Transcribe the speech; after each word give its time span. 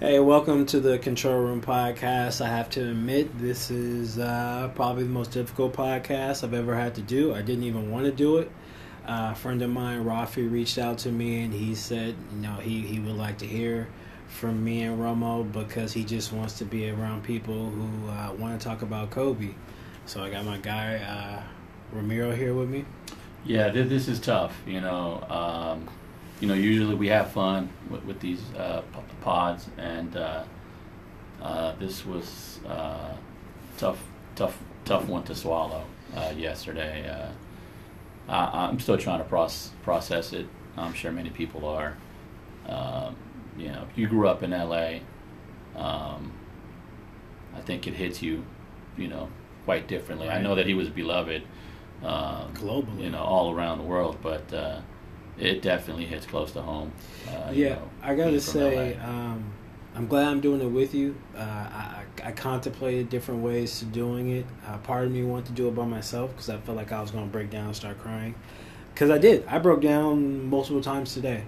Hey, 0.00 0.18
welcome 0.18 0.66
to 0.66 0.80
the 0.80 0.98
Control 0.98 1.40
Room 1.40 1.62
podcast. 1.62 2.44
I 2.44 2.48
have 2.48 2.68
to 2.70 2.80
admit, 2.80 3.38
this 3.38 3.70
is 3.70 4.18
uh, 4.18 4.72
probably 4.74 5.04
the 5.04 5.10
most 5.10 5.30
difficult 5.30 5.72
podcast 5.72 6.42
I've 6.42 6.52
ever 6.52 6.74
had 6.74 6.96
to 6.96 7.00
do. 7.00 7.32
I 7.32 7.42
didn't 7.42 7.62
even 7.62 7.92
want 7.92 8.04
to 8.06 8.10
do 8.10 8.38
it. 8.38 8.50
Uh, 9.06 9.30
a 9.30 9.34
friend 9.36 9.62
of 9.62 9.70
mine, 9.70 10.04
Rafi, 10.04 10.50
reached 10.50 10.78
out 10.78 10.98
to 10.98 11.12
me 11.12 11.42
and 11.44 11.54
he 11.54 11.76
said, 11.76 12.16
you 12.34 12.42
know, 12.42 12.54
he, 12.54 12.80
he 12.80 12.98
would 12.98 13.14
like 13.14 13.38
to 13.38 13.46
hear 13.46 13.86
from 14.26 14.64
me 14.64 14.82
and 14.82 14.98
Romo 14.98 15.50
because 15.52 15.92
he 15.92 16.02
just 16.02 16.32
wants 16.32 16.58
to 16.58 16.64
be 16.64 16.90
around 16.90 17.22
people 17.22 17.70
who 17.70 18.08
uh, 18.08 18.32
want 18.36 18.60
to 18.60 18.66
talk 18.66 18.82
about 18.82 19.10
Kobe. 19.10 19.54
So 20.06 20.24
I 20.24 20.28
got 20.28 20.44
my 20.44 20.58
guy, 20.58 20.96
uh, 20.96 21.42
Ramiro, 21.96 22.34
here 22.34 22.52
with 22.52 22.68
me. 22.68 22.84
Yeah, 23.44 23.70
th- 23.70 23.88
this 23.88 24.08
is 24.08 24.18
tough. 24.18 24.60
You 24.66 24.80
know, 24.80 25.24
um, 25.30 25.88
you 26.40 26.48
know. 26.48 26.54
Usually 26.54 26.94
we 26.94 27.08
have 27.08 27.32
fun 27.32 27.70
with, 27.90 28.04
with 28.04 28.20
these 28.20 28.42
uh, 28.58 28.82
pods, 29.20 29.68
and 29.78 30.16
uh, 30.16 30.44
uh, 31.42 31.74
this 31.76 32.04
was 32.04 32.60
uh, 32.66 33.14
tough, 33.78 34.02
tough, 34.34 34.58
tough 34.84 35.06
one 35.06 35.22
to 35.24 35.34
swallow 35.34 35.84
uh, 36.16 36.32
yesterday. 36.36 37.08
Uh, 37.08 38.32
I, 38.32 38.66
I'm 38.66 38.80
still 38.80 38.98
trying 38.98 39.18
to 39.18 39.24
process 39.24 39.72
process 39.82 40.32
it. 40.32 40.46
I'm 40.76 40.94
sure 40.94 41.12
many 41.12 41.30
people 41.30 41.66
are. 41.66 41.96
Um, 42.68 43.16
you 43.56 43.68
know, 43.68 43.86
if 43.90 43.98
you 43.98 44.08
grew 44.08 44.28
up 44.28 44.42
in 44.42 44.50
LA. 44.50 44.98
Um, 45.76 46.32
I 47.56 47.60
think 47.60 47.86
it 47.86 47.94
hits 47.94 48.22
you, 48.22 48.44
you 48.96 49.08
know, 49.08 49.28
quite 49.64 49.88
differently. 49.88 50.28
I 50.28 50.40
know 50.40 50.54
that 50.54 50.66
he 50.66 50.74
was 50.74 50.88
beloved 50.88 51.42
um, 52.02 52.52
Globally. 52.54 53.04
you 53.04 53.10
know, 53.10 53.22
all 53.22 53.54
around 53.54 53.78
the 53.78 53.84
world, 53.84 54.18
but 54.22 54.52
uh, 54.52 54.80
it 55.38 55.62
definitely 55.62 56.06
hits 56.06 56.26
close 56.26 56.52
to 56.52 56.62
home. 56.62 56.92
Uh, 57.28 57.50
you 57.50 57.64
yeah, 57.64 57.74
know, 57.74 57.90
I 58.02 58.14
gotta 58.14 58.40
say, 58.40 58.94
um, 58.96 59.44
I'm 59.94 60.06
glad 60.06 60.28
I'm 60.28 60.40
doing 60.40 60.60
it 60.60 60.66
with 60.70 60.94
you. 60.94 61.16
Uh, 61.36 61.40
I, 61.40 62.02
I, 62.24 62.32
contemplated 62.32 63.08
different 63.10 63.42
ways 63.42 63.78
to 63.78 63.84
doing 63.84 64.30
it. 64.30 64.46
Uh, 64.66 64.78
part 64.78 65.06
of 65.06 65.12
me 65.12 65.22
wanted 65.22 65.46
to 65.46 65.52
do 65.52 65.68
it 65.68 65.74
by 65.74 65.84
myself 65.84 66.30
because 66.32 66.50
I 66.50 66.58
felt 66.58 66.76
like 66.76 66.90
I 66.92 67.00
was 67.00 67.10
going 67.10 67.26
to 67.26 67.30
break 67.32 67.50
down 67.50 67.66
and 67.66 67.76
start 67.76 68.00
crying. 68.00 68.34
Because 68.92 69.10
I 69.10 69.18
did. 69.18 69.44
I 69.46 69.58
broke 69.58 69.80
down 69.82 70.48
multiple 70.48 70.80
times 70.80 71.14
today, 71.14 71.44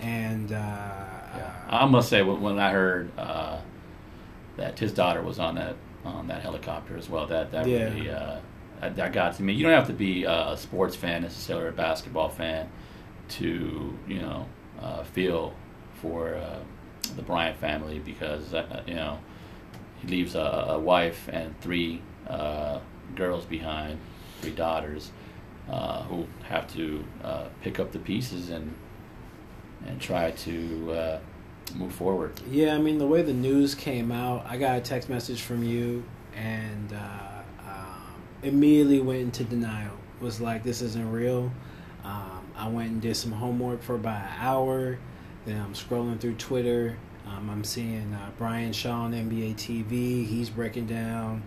and 0.00 0.52
uh, 0.52 0.54
Yeah. 0.54 1.52
I 1.68 1.86
must 1.86 2.08
say, 2.08 2.22
when, 2.22 2.40
when 2.40 2.58
I 2.58 2.70
heard 2.70 3.10
uh, 3.18 3.58
that 4.56 4.78
his 4.78 4.92
daughter 4.92 5.22
was 5.22 5.38
on 5.38 5.54
that 5.56 5.76
on 6.04 6.26
that 6.28 6.42
helicopter 6.42 6.96
as 6.96 7.08
well, 7.08 7.26
that 7.28 7.52
that 7.52 7.66
Yeah. 7.66 7.84
really 7.84 8.10
uh, 8.10 8.40
that, 8.80 8.96
that 8.96 9.12
got 9.12 9.36
to 9.36 9.42
me. 9.42 9.52
You 9.52 9.64
don't 9.64 9.72
have 9.72 9.86
to 9.86 9.92
be 9.92 10.24
a 10.24 10.56
sports 10.58 10.96
fan 10.96 11.22
necessarily 11.22 11.66
or 11.66 11.68
a 11.68 11.72
basketball 11.72 12.28
fan 12.28 12.68
to 13.28 13.96
you 14.08 14.20
know 14.20 14.46
uh, 14.80 15.02
feel 15.04 15.54
for 16.00 16.34
uh, 16.34 16.58
the 17.16 17.22
Bryant 17.22 17.58
family 17.58 17.98
because 17.98 18.54
uh, 18.54 18.82
you 18.86 18.94
know 18.94 19.18
he 20.00 20.08
leaves 20.08 20.34
a, 20.34 20.66
a 20.70 20.78
wife 20.78 21.28
and 21.32 21.58
three 21.60 22.02
uh, 22.28 22.80
girls 23.14 23.44
behind, 23.44 23.98
three 24.40 24.50
daughters, 24.50 25.12
uh, 25.68 26.02
who 26.04 26.26
have 26.44 26.72
to 26.74 27.04
uh, 27.22 27.46
pick 27.60 27.78
up 27.78 27.92
the 27.92 27.98
pieces 27.98 28.50
and 28.50 28.74
and 29.86 30.00
try 30.00 30.30
to 30.30 30.92
uh, 30.92 31.18
move 31.74 31.92
forward. 31.92 32.32
Yeah, 32.50 32.74
I 32.74 32.78
mean 32.78 32.98
the 32.98 33.06
way 33.06 33.22
the 33.22 33.32
news 33.32 33.74
came 33.74 34.12
out, 34.12 34.44
I 34.46 34.56
got 34.56 34.76
a 34.76 34.80
text 34.80 35.08
message 35.08 35.42
from 35.42 35.62
you, 35.62 36.04
and 36.34 36.92
uh, 36.92 37.68
um, 37.68 38.22
immediately 38.42 39.00
went 39.00 39.20
into 39.20 39.44
denial. 39.44 39.96
Was 40.20 40.40
like, 40.40 40.62
this 40.62 40.82
isn't 40.82 41.10
real. 41.10 41.50
Um, 42.04 42.41
I 42.56 42.68
went 42.68 42.90
and 42.90 43.02
did 43.02 43.16
some 43.16 43.32
homework 43.32 43.82
for 43.82 43.94
about 43.94 44.22
an 44.22 44.32
hour. 44.38 44.98
Then 45.44 45.60
I'm 45.60 45.74
scrolling 45.74 46.20
through 46.20 46.34
Twitter. 46.34 46.96
Um, 47.26 47.50
I'm 47.50 47.64
seeing 47.64 48.12
uh, 48.14 48.30
Brian 48.38 48.72
Shaw 48.72 49.02
on 49.02 49.12
NBA 49.12 49.54
TV. 49.54 50.26
He's 50.26 50.50
breaking 50.50 50.86
down, 50.86 51.42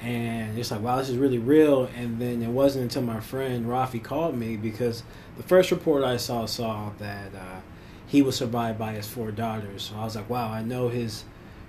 and 0.00 0.58
it's 0.58 0.70
like, 0.70 0.80
wow, 0.80 0.96
this 0.96 1.08
is 1.08 1.16
really 1.16 1.38
real. 1.38 1.88
And 1.96 2.20
then 2.20 2.42
it 2.42 2.48
wasn't 2.48 2.84
until 2.84 3.02
my 3.02 3.20
friend 3.20 3.66
Rafi 3.66 4.02
called 4.02 4.36
me 4.36 4.56
because 4.56 5.02
the 5.36 5.42
first 5.42 5.70
report 5.70 6.04
I 6.04 6.16
saw 6.16 6.46
saw 6.46 6.90
that. 6.98 7.34
Uh, 7.34 7.60
he 8.08 8.22
was 8.22 8.36
survived 8.36 8.78
by 8.78 8.92
his 8.92 9.06
four 9.06 9.30
daughters. 9.30 9.82
So 9.82 9.96
I 9.96 10.04
was 10.04 10.16
like, 10.16 10.28
wow, 10.30 10.50
I 10.50 10.62
know 10.62 10.88
his, 10.88 11.24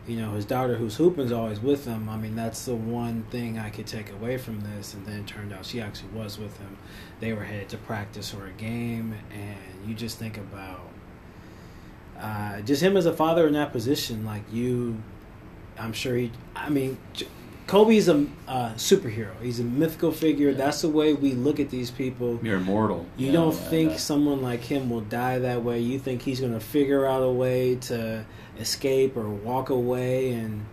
you 0.08 0.16
know, 0.16 0.32
his 0.32 0.46
daughter 0.46 0.76
who's 0.76 0.96
hooping 0.96 1.26
is 1.26 1.32
always 1.32 1.60
with 1.60 1.86
him. 1.86 2.10
I 2.10 2.18
mean, 2.18 2.36
that's 2.36 2.66
the 2.66 2.76
one 2.76 3.24
thing 3.30 3.60
I 3.60 3.70
could 3.70 3.86
take 3.86 4.12
away 4.12 4.38
from 4.38 4.62
this. 4.62 4.94
And 4.94 5.06
then 5.06 5.26
turned 5.26 5.54
out 5.54 5.66
she 5.66 5.82
actually 5.82 6.10
was 6.10 6.40
with 6.40 6.58
him. 6.58 6.78
They 7.20 7.34
were 7.34 7.44
headed 7.44 7.70
to 7.70 7.78
practice 7.78 8.34
or 8.34 8.48
a 8.48 8.52
game, 8.52 9.16
and 9.32 9.88
you 9.88 9.94
just 9.94 10.18
think 10.18 10.38
about 10.38 10.82
uh, 12.20 12.62
just 12.62 12.82
him 12.82 12.98
as 12.98 13.06
a 13.06 13.14
father 13.14 13.48
in 13.48 13.54
that 13.54 13.72
position. 13.72 14.26
Like 14.26 14.44
you, 14.52 15.02
I'm 15.78 15.94
sure 15.94 16.16
he. 16.16 16.32
I 16.56 16.70
mean. 16.70 16.98
J- 17.70 17.72
Kobe's 17.72 18.08
a 18.08 18.26
uh, 18.48 18.74
superhero. 18.74 19.32
He's 19.42 19.60
a 19.60 19.64
mythical 19.64 20.12
figure. 20.12 20.50
Yeah. 20.50 20.58
That's 20.58 20.82
the 20.82 20.90
way 20.90 21.14
we 21.14 21.34
look 21.34 21.60
at 21.60 21.70
these 21.70 21.92
people. 21.92 22.40
You're 22.42 22.58
immortal. 22.58 23.06
You 23.16 23.32
know, 23.32 23.52
don't 23.52 23.60
and, 23.60 23.70
think 23.70 24.00
someone 24.00 24.42
like 24.42 24.62
him 24.62 24.90
will 24.90 25.02
die 25.02 25.40
that 25.40 25.64
way. 25.64 25.80
You 25.80 26.00
think 26.00 26.22
he's 26.22 26.40
going 26.40 26.54
to 26.54 26.60
figure 26.60 27.06
out 27.06 27.22
a 27.22 27.32
way 27.32 27.76
to 27.76 28.26
escape 28.60 29.16
or 29.16 29.30
walk 29.30 29.70
away. 29.70 30.32
And 30.32 30.66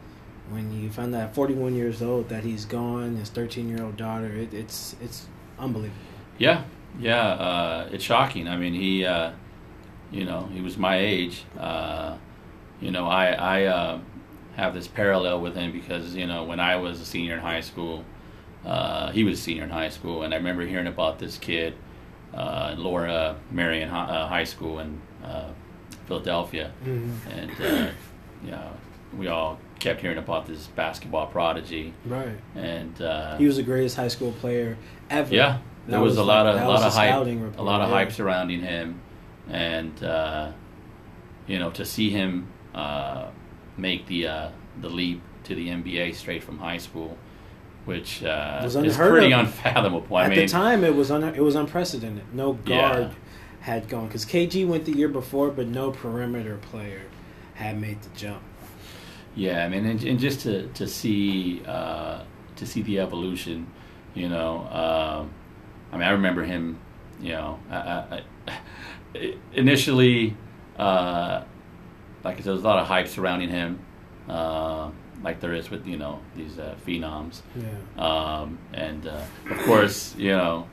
when 0.50 0.72
you 0.72 0.90
find 0.90 1.14
out 1.14 1.22
at 1.22 1.34
41 1.34 1.74
years 1.74 2.02
old 2.02 2.28
that 2.30 2.44
he's 2.44 2.64
gone, 2.64 3.16
his 3.16 3.28
13 3.30 3.68
year 3.68 3.84
old 3.84 3.96
daughter, 3.96 4.26
it, 4.26 4.54
it's 4.54 4.96
it's 5.00 5.26
unbelievable. 5.58 6.00
Yeah, 6.38 6.64
yeah. 6.98 7.28
Uh, 7.28 7.88
it's 7.92 8.04
shocking. 8.04 8.48
I 8.48 8.56
mean, 8.56 8.74
he, 8.74 9.04
uh, 9.04 9.32
you 10.10 10.24
know, 10.24 10.48
he 10.52 10.60
was 10.60 10.76
my 10.76 10.98
age. 10.98 11.44
Uh, 11.58 12.16
you 12.80 12.90
know, 12.90 13.06
I 13.06 13.32
I 13.32 13.64
uh, 13.64 14.00
have 14.56 14.74
this 14.74 14.88
parallel 14.88 15.40
with 15.40 15.54
him 15.54 15.70
because 15.72 16.14
you 16.14 16.26
know 16.26 16.44
when 16.44 16.60
I 16.60 16.76
was 16.76 17.00
a 17.00 17.04
senior 17.06 17.34
in 17.34 17.40
high 17.40 17.60
school, 17.60 18.04
uh, 18.64 19.10
he 19.12 19.22
was 19.24 19.38
a 19.38 19.42
senior 19.42 19.64
in 19.64 19.70
high 19.70 19.90
school, 19.90 20.22
and 20.22 20.32
I 20.34 20.38
remember 20.38 20.66
hearing 20.66 20.86
about 20.86 21.18
this 21.18 21.38
kid, 21.38 21.74
uh, 22.34 22.74
Lower 22.76 23.36
Merion 23.50 23.88
Hi- 23.88 24.08
uh, 24.08 24.26
High 24.28 24.44
School 24.44 24.78
in 24.80 25.00
uh, 25.24 25.50
Philadelphia, 26.06 26.72
and 26.84 27.50
uh, 27.60 27.88
you 28.44 28.50
know, 28.50 28.70
we 29.16 29.28
all 29.28 29.58
kept 29.78 30.00
hearing 30.00 30.18
about 30.18 30.46
this 30.46 30.66
basketball 30.68 31.26
prodigy, 31.26 31.92
Right. 32.06 32.36
and 32.54 33.00
uh, 33.00 33.36
He 33.36 33.46
was 33.46 33.56
the 33.56 33.62
greatest 33.62 33.96
high 33.96 34.08
school 34.08 34.32
player 34.32 34.76
ever. 35.10 35.34
yeah, 35.34 35.58
there 35.86 36.00
was, 36.00 36.16
a 36.16 36.24
lot 36.24 36.46
of 36.46 36.56
a 36.60 36.66
lot 36.66 36.82
of 36.82 36.92
hype, 36.94 37.10
scouting 37.10 37.54
a 37.58 37.62
lot 37.62 37.80
of 37.82 37.90
yeah. 37.90 37.94
hype 37.96 38.12
surrounding 38.12 38.60
him, 38.60 39.00
and 39.50 40.02
uh, 40.02 40.50
you 41.46 41.58
know 41.58 41.70
to 41.72 41.84
see 41.84 42.10
him 42.10 42.48
uh, 42.74 43.26
make 43.76 44.06
the 44.06 44.26
uh, 44.26 44.50
the 44.80 44.88
leap 44.88 45.22
to 45.44 45.54
the 45.54 45.68
NBA 45.68 46.14
straight 46.14 46.42
from 46.42 46.58
high 46.58 46.78
school, 46.78 47.16
which 47.84 48.22
uh, 48.24 48.60
is 48.64 48.96
pretty 48.96 49.32
of. 49.32 49.40
unfathomable. 49.40 50.16
I 50.16 50.24
At 50.24 50.30
mean, 50.30 50.38
the 50.40 50.48
time, 50.48 50.84
it 50.84 50.94
was 50.94 51.10
un- 51.10 51.24
it 51.34 51.40
was 51.42 51.54
unprecedented. 51.54 52.24
No 52.34 52.58
Yeah. 52.64 52.92
guard 52.92 53.16
had 53.60 53.88
gone 53.88 54.06
because 54.06 54.24
KG 54.24 54.66
went 54.66 54.84
the 54.84 54.92
year 54.92 55.08
before, 55.08 55.50
but 55.50 55.66
no 55.68 55.90
perimeter 55.90 56.56
player 56.56 57.02
had 57.54 57.80
made 57.80 58.02
the 58.02 58.10
jump. 58.16 58.42
Yeah, 59.34 59.64
I 59.64 59.68
mean, 59.68 59.84
and, 59.86 60.02
and 60.02 60.18
just 60.18 60.40
to 60.40 60.66
to 60.68 60.86
see 60.88 61.62
uh, 61.66 62.22
to 62.56 62.66
see 62.66 62.82
the 62.82 63.00
evolution, 63.00 63.66
you 64.14 64.28
know. 64.28 64.60
Um, 64.70 65.30
I 65.92 65.98
mean, 65.98 66.08
I 66.08 66.10
remember 66.12 66.42
him. 66.44 66.78
You 67.20 67.32
know, 67.32 67.58
I, 67.70 67.76
I, 67.76 68.22
I, 68.48 69.34
initially, 69.54 70.36
uh, 70.78 71.42
like 72.26 72.42
there 72.42 72.52
was 72.52 72.62
a 72.62 72.66
lot 72.66 72.78
of 72.78 72.86
hype 72.88 73.08
surrounding 73.08 73.48
him, 73.48 73.78
uh, 74.28 74.90
like 75.22 75.40
there 75.40 75.54
is 75.54 75.70
with 75.70 75.86
you 75.86 75.96
know 75.96 76.20
these 76.36 76.58
uh, 76.58 76.74
phenoms. 76.84 77.40
Yeah. 77.54 78.02
Um, 78.06 78.58
and 78.74 79.06
uh, 79.06 79.20
of 79.50 79.58
course, 79.64 80.14
you 80.16 80.32
know, 80.32 80.66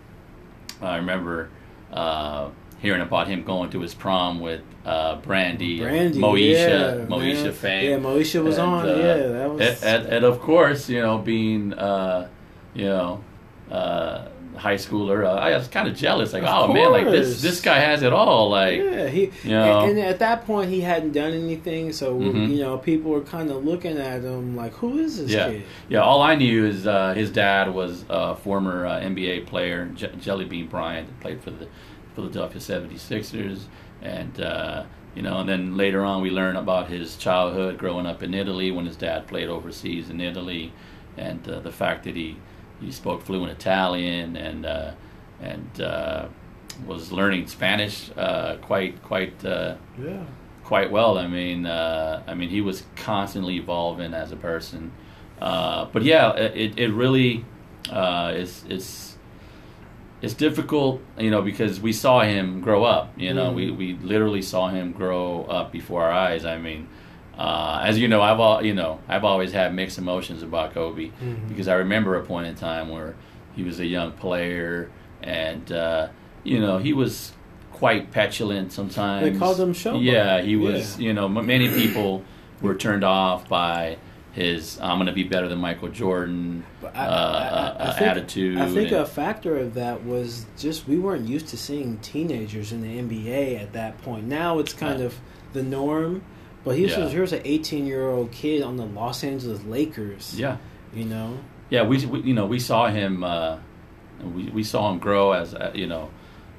I 0.82 0.98
remember 0.98 1.50
uh, 1.92 2.50
hearing 2.80 3.02
about 3.02 3.28
him 3.28 3.44
going 3.44 3.70
to 3.72 3.80
his 3.82 3.94
prom 3.94 4.40
with 4.40 4.62
uh, 4.86 5.16
Brandy, 5.18 5.80
Brandy, 5.80 6.20
Moesha, 6.20 7.00
yeah, 7.00 7.06
Moesha 7.06 7.44
man. 7.44 7.54
fame. 7.54 7.92
Yeah, 7.92 7.98
Moesha 8.10 8.44
was 8.44 8.58
And, 8.58 8.68
on. 8.68 8.90
uh, 8.90 8.96
yeah, 8.96 9.28
that 9.28 9.50
was. 9.52 9.84
And, 9.84 10.04
and, 10.04 10.14
and 10.14 10.26
of 10.26 10.40
course, 10.42 10.90
you 10.90 11.02
know, 11.02 11.20
being, 11.20 11.74
uh, 11.74 12.28
you 12.74 12.86
know, 12.86 13.24
uh, 13.72 14.28
high 14.56 14.76
schooler, 14.76 15.26
uh, 15.26 15.34
I 15.34 15.56
was 15.58 15.68
kind 15.68 15.88
of 15.88 15.96
jealous. 15.96 16.34
Like, 16.34 16.44
Of 16.44 16.70
oh 16.70 16.74
man, 16.74 16.92
like 16.92 17.06
this 17.06 17.42
this 17.42 17.62
guy 17.62 17.80
has 17.80 18.04
it 18.04 18.14
all. 18.14 18.50
Like, 18.50 18.80
yeah, 18.80 19.08
he 19.08 19.32
you 19.44 19.50
know. 19.50 19.82
and, 19.82 19.92
and 19.92 20.00
at 20.00 20.20
that 20.20 20.46
point 20.46 20.70
he 20.70 20.82
hadn't 20.82 21.12
done 21.14 21.34
anything, 21.34 21.92
so 21.92 22.16
Mhm. 22.20 22.50
you 22.50 22.62
know 22.62 22.78
people 22.78 23.12
were 23.12 23.22
kind 23.22 23.50
of 23.52 23.66
looking 23.66 23.98
at 23.98 24.22
him 24.22 24.56
like, 24.56 24.74
"Who 24.76 24.98
is 24.98 25.18
this 25.18 25.32
yeah, 25.32 25.50
kid?" 25.50 25.64
yeah. 25.90 26.00
All 26.00 26.22
I 26.22 26.36
knew 26.36 26.66
is 26.66 26.86
uh, 26.88 27.14
his 27.14 27.30
dad 27.32 27.74
was 27.74 28.06
a 28.10 28.36
former 28.36 28.86
uh, 28.86 29.00
NBA 29.00 29.46
player, 29.48 29.86
J- 29.96 30.12
Jelly 30.20 30.46
Bean 30.46 30.68
Bryant, 30.68 31.08
that 31.08 31.20
played 31.20 31.42
for 31.42 31.52
the 31.52 31.68
Philadelphia 32.16 32.60
76ers, 32.62 33.64
and 34.02 34.40
uh, 34.42 34.84
you 35.16 35.22
know, 35.22 35.40
and 35.40 35.50
then 35.50 35.78
later 35.78 36.04
on 36.04 36.22
we 36.22 36.30
learn 36.30 36.56
about 36.56 36.88
his 36.90 37.16
childhood 37.18 37.78
growing 37.78 38.06
up 38.06 38.24
in 38.24 38.34
Italy 38.34 38.72
when 38.72 38.86
his 38.86 38.96
dad 38.96 39.28
played 39.28 39.48
overseas 39.50 40.10
in 40.10 40.20
Italy, 40.22 40.72
and 41.18 41.48
uh, 41.48 41.60
the 41.60 41.72
fact 41.72 42.04
that 42.04 42.16
he 42.16 42.38
he 42.86 42.92
spoke 42.92 43.22
fluent 43.24 43.52
Italian 43.52 44.36
and 44.36 44.66
uh, 44.66 44.92
and 45.42 45.82
uh, 45.82 46.26
was 46.88 47.12
learning 47.12 47.48
Spanish 47.48 48.12
uh, 48.18 48.58
quite 48.62 49.02
quite 49.04 49.44
uh, 49.46 49.76
Yeah, 50.04 50.24
quite 50.64 50.92
well. 50.92 51.18
I 51.18 51.28
mean, 51.28 51.66
uh, 51.66 52.24
I 52.28 52.34
mean, 52.34 52.50
he 52.50 52.62
was 52.62 52.84
constantly 52.96 53.56
evolving 53.58 54.14
as 54.14 54.32
a 54.32 54.36
person. 54.38 54.92
Uh, 55.42 55.86
but 55.94 56.04
yeah, 56.04 56.34
it 56.34 56.78
it 56.78 56.92
really 56.94 57.46
uh, 57.92 58.32
is 58.36 58.64
it's 58.70 59.18
it's 60.22 60.34
difficult, 60.34 61.02
you 61.18 61.30
know, 61.30 61.42
because 61.42 61.82
we 61.82 61.92
saw 61.92 62.22
him 62.22 62.62
grow 62.62 62.84
up. 62.86 63.12
You 63.18 63.34
know, 63.34 63.52
Mm. 63.52 63.56
we 63.56 63.72
we 63.72 63.94
literally 64.02 64.42
saw 64.42 64.70
him 64.70 64.92
grow 64.94 65.44
up 65.46 65.72
before 65.72 66.04
our 66.04 66.12
eyes. 66.12 66.46
I 66.46 66.58
mean. 66.58 66.88
Uh, 67.38 67.82
as 67.84 67.98
you 67.98 68.08
know, 68.08 68.22
I've 68.22 68.40
all 68.40 68.64
you 68.64 68.74
know, 68.74 69.00
I've 69.08 69.24
always 69.24 69.52
had 69.52 69.74
mixed 69.74 69.98
emotions 69.98 70.44
about 70.44 70.74
Kobe 70.74 71.08
Mhm. 71.22 71.48
because 71.48 71.68
I 71.68 71.76
remember 71.76 72.16
a 72.16 72.24
point 72.24 72.48
in 72.48 72.56
time 72.56 72.90
where 72.90 73.16
he 73.56 73.64
was 73.64 73.80
a 73.80 73.86
young 73.86 74.12
player, 74.12 74.90
and 75.24 75.72
uh, 75.72 76.08
you 76.44 76.60
know 76.60 76.78
he 76.78 76.94
was 76.94 77.34
quite 77.72 78.12
petulant 78.12 78.72
sometimes. 78.72 79.24
They 79.32 79.38
called 79.38 79.60
him 79.60 79.74
showboat. 79.74 80.04
Yeah, 80.04 80.42
he 80.42 80.56
was. 80.56 81.00
Yeah. 81.00 81.08
You 81.08 81.14
know, 81.14 81.26
m- 81.26 81.46
many 81.46 81.70
people 81.70 82.24
were 82.62 82.76
turned 82.76 83.04
off 83.04 83.50
by 83.50 83.98
his 84.34 84.80
"I'm 84.80 84.98
going 84.98 85.08
to 85.08 85.12
be 85.14 85.24
better 85.24 85.48
than 85.48 85.58
Michael 85.58 85.90
Jordan" 85.90 86.64
But 86.82 86.96
uh, 86.96 87.00
uh, 87.00 87.94
think, 87.94 88.12
attitude. 88.12 88.58
I 88.60 88.68
think 88.68 88.92
and- 88.92 89.02
a 89.02 89.06
factor 89.08 89.58
of 89.58 89.74
that 89.74 90.06
was 90.06 90.46
just 90.58 90.88
we 90.88 91.00
weren't 91.00 91.28
used 91.28 91.48
to 91.48 91.58
seeing 91.58 91.98
teenagers 91.98 92.72
in 92.72 92.82
the 92.82 93.00
NBA 93.00 93.60
at 93.60 93.74
that 93.74 94.00
point. 94.04 94.28
Now 94.28 94.60
it's 94.60 94.74
kind 94.74 95.02
of 95.02 95.16
the 95.54 95.64
norm. 95.64 96.22
But 96.64 96.76
he 96.78 96.84
was 96.84 96.92
Yeah. 96.98 97.10
here's 97.10 97.34
an 97.34 97.42
18 97.44 97.86
year 97.86 98.10
old 98.10 98.32
kid 98.32 98.62
on 98.64 98.78
the 98.78 98.86
Los 98.86 99.24
Angeles 99.24 99.64
Lakers. 99.66 100.34
yeah, 100.40 100.58
you 100.94 101.06
know. 101.06 101.38
yeah. 101.70 101.84
We, 101.84 102.06
we 102.06 102.22
you 102.22 102.34
know 102.34 102.46
we 102.46 102.60
saw 102.60 102.88
him. 102.88 103.24
Uh, 103.24 103.58
we 104.34 104.44
we 104.50 104.64
saw 104.64 104.92
him 104.92 105.00
grow 105.00 105.34
as 105.34 105.54
a, 105.54 105.72
you 105.76 105.88
know. 105.88 106.10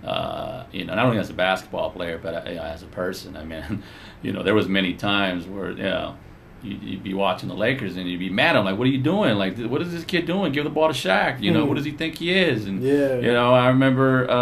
Uh, 0.04 0.66
you 0.70 0.84
know, 0.84 0.94
not 0.94 1.06
only 1.06 1.16
as 1.18 1.30
a 1.30 1.32
basketball 1.32 1.90
player, 1.90 2.20
but 2.22 2.34
uh, 2.34 2.50
you 2.50 2.56
know, 2.56 2.62
as 2.62 2.82
a 2.82 2.86
person. 2.86 3.36
I 3.38 3.44
mean, 3.44 3.82
you 4.22 4.32
know, 4.32 4.42
there 4.42 4.54
was 4.54 4.68
many 4.68 4.92
times 4.92 5.46
where 5.46 5.70
you 5.70 5.82
know 5.82 6.16
you'd, 6.62 6.82
you'd 6.82 7.02
be 7.02 7.14
watching 7.14 7.48
the 7.48 7.54
Lakers 7.54 7.96
and 7.96 8.06
you'd 8.06 8.18
be 8.20 8.28
mad. 8.28 8.54
I'm 8.56 8.66
like, 8.66 8.76
what 8.76 8.86
are 8.86 8.90
you 8.90 8.98
doing? 8.98 9.36
Like, 9.36 9.56
what 9.58 9.80
is 9.80 9.92
this 9.92 10.04
kid 10.04 10.26
doing? 10.26 10.52
Give 10.52 10.64
the 10.64 10.68
ball 10.70 10.88
to 10.88 10.94
Shaq. 10.94 11.40
You 11.40 11.52
know, 11.52 11.64
Mhm. 11.64 11.68
what 11.68 11.76
does 11.76 11.86
he 11.86 11.92
think 11.92 12.18
he 12.18 12.34
is? 12.34 12.66
And 12.66 12.82
Yeah. 12.82 13.16
you 13.16 13.32
know, 13.32 13.54
I 13.54 13.68
remember 13.68 14.28
uh, 14.30 14.34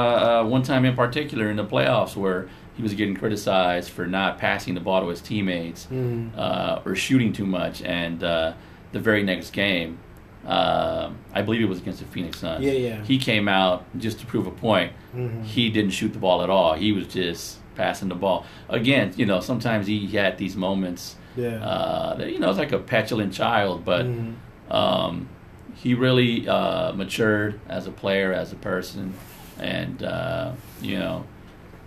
uh, 0.42 0.44
one 0.46 0.64
time 0.64 0.84
in 0.84 0.96
particular 0.96 1.48
in 1.48 1.54
the 1.56 1.64
playoffs 1.64 2.16
where 2.16 2.48
he 2.76 2.82
was 2.82 2.94
getting 2.94 3.14
criticized 3.14 3.90
for 3.90 4.06
not 4.06 4.38
passing 4.38 4.74
the 4.74 4.80
ball 4.80 5.00
to 5.02 5.08
his 5.08 5.20
teammates 5.20 5.86
Mhm. 5.92 6.30
uh, 6.36 6.80
or 6.84 6.94
shooting 6.94 7.32
too 7.32 7.46
much. 7.46 7.82
And 7.82 8.22
uh, 8.24 8.52
the 8.92 8.98
very 9.00 9.22
next 9.22 9.50
game, 9.52 9.98
uh, 10.46 11.10
I 11.34 11.42
believe 11.42 11.62
it 11.62 11.68
was 11.68 11.78
against 11.78 12.00
the 12.00 12.06
Phoenix 12.06 12.38
Suns. 12.40 12.64
Yeah, 12.64 12.72
yeah. 12.72 13.02
He 13.04 13.18
came 13.18 13.46
out 13.48 13.84
just 13.98 14.18
to 14.20 14.26
prove 14.26 14.46
a 14.46 14.50
point. 14.50 14.92
Mhm. 15.14 15.44
He 15.44 15.68
didn't 15.70 15.92
shoot 15.92 16.12
the 16.12 16.18
ball 16.18 16.42
at 16.42 16.50
all. 16.50 16.74
He 16.74 16.92
was 16.92 17.06
just 17.06 17.58
passing 17.76 18.08
the 18.08 18.14
ball. 18.14 18.44
Again, 18.68 19.12
you 19.16 19.24
know, 19.26 19.40
sometimes 19.40 19.86
he 19.86 20.06
had 20.08 20.38
these 20.38 20.56
moments. 20.56 21.16
Yeah. 21.36 21.64
Uh, 21.64 22.14
that, 22.16 22.32
you 22.32 22.38
know, 22.38 22.50
it's 22.50 22.58
like 22.58 22.72
a 22.72 22.78
petulant 22.78 23.32
child, 23.32 23.84
but 23.84 24.04
Mhm. 24.06 24.34
um, 24.70 25.28
he 25.74 25.94
really 25.94 26.46
uh, 26.48 26.92
matured 26.92 27.58
as 27.68 27.86
a 27.86 27.90
player, 27.90 28.32
as 28.32 28.52
a 28.52 28.56
person, 28.56 29.14
and 29.58 30.02
uh, 30.02 30.52
you 30.82 30.98
know, 30.98 31.24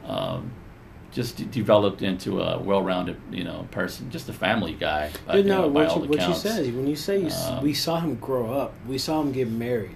um, 0.07 0.51
just 1.15 1.37
de- 1.37 1.45
developed 1.45 2.01
into 2.01 2.41
a 2.41 2.59
well-rounded, 2.59 3.15
you 3.31 3.45
know, 3.45 3.65
person, 3.71 4.11
just 4.11 4.27
a 4.27 4.33
family 4.33 4.73
guy. 4.73 5.09
You 5.33 5.43
know, 5.43 5.61
know, 5.61 5.69
by 5.69 5.85
what, 5.85 5.95
you, 5.95 6.09
what 6.09 6.27
you 6.27 6.35
said 6.35 6.75
when 6.75 6.87
you 6.87 6.97
say 6.97 7.19
you, 7.21 7.27
s 7.27 7.49
Um, 7.49 7.63
we 7.63 7.73
saw 7.73 8.01
him 8.01 8.15
grow 8.15 8.51
up, 8.51 8.73
we 8.85 8.97
saw 8.97 9.21
him 9.21 9.31
get 9.31 9.49
married, 9.49 9.95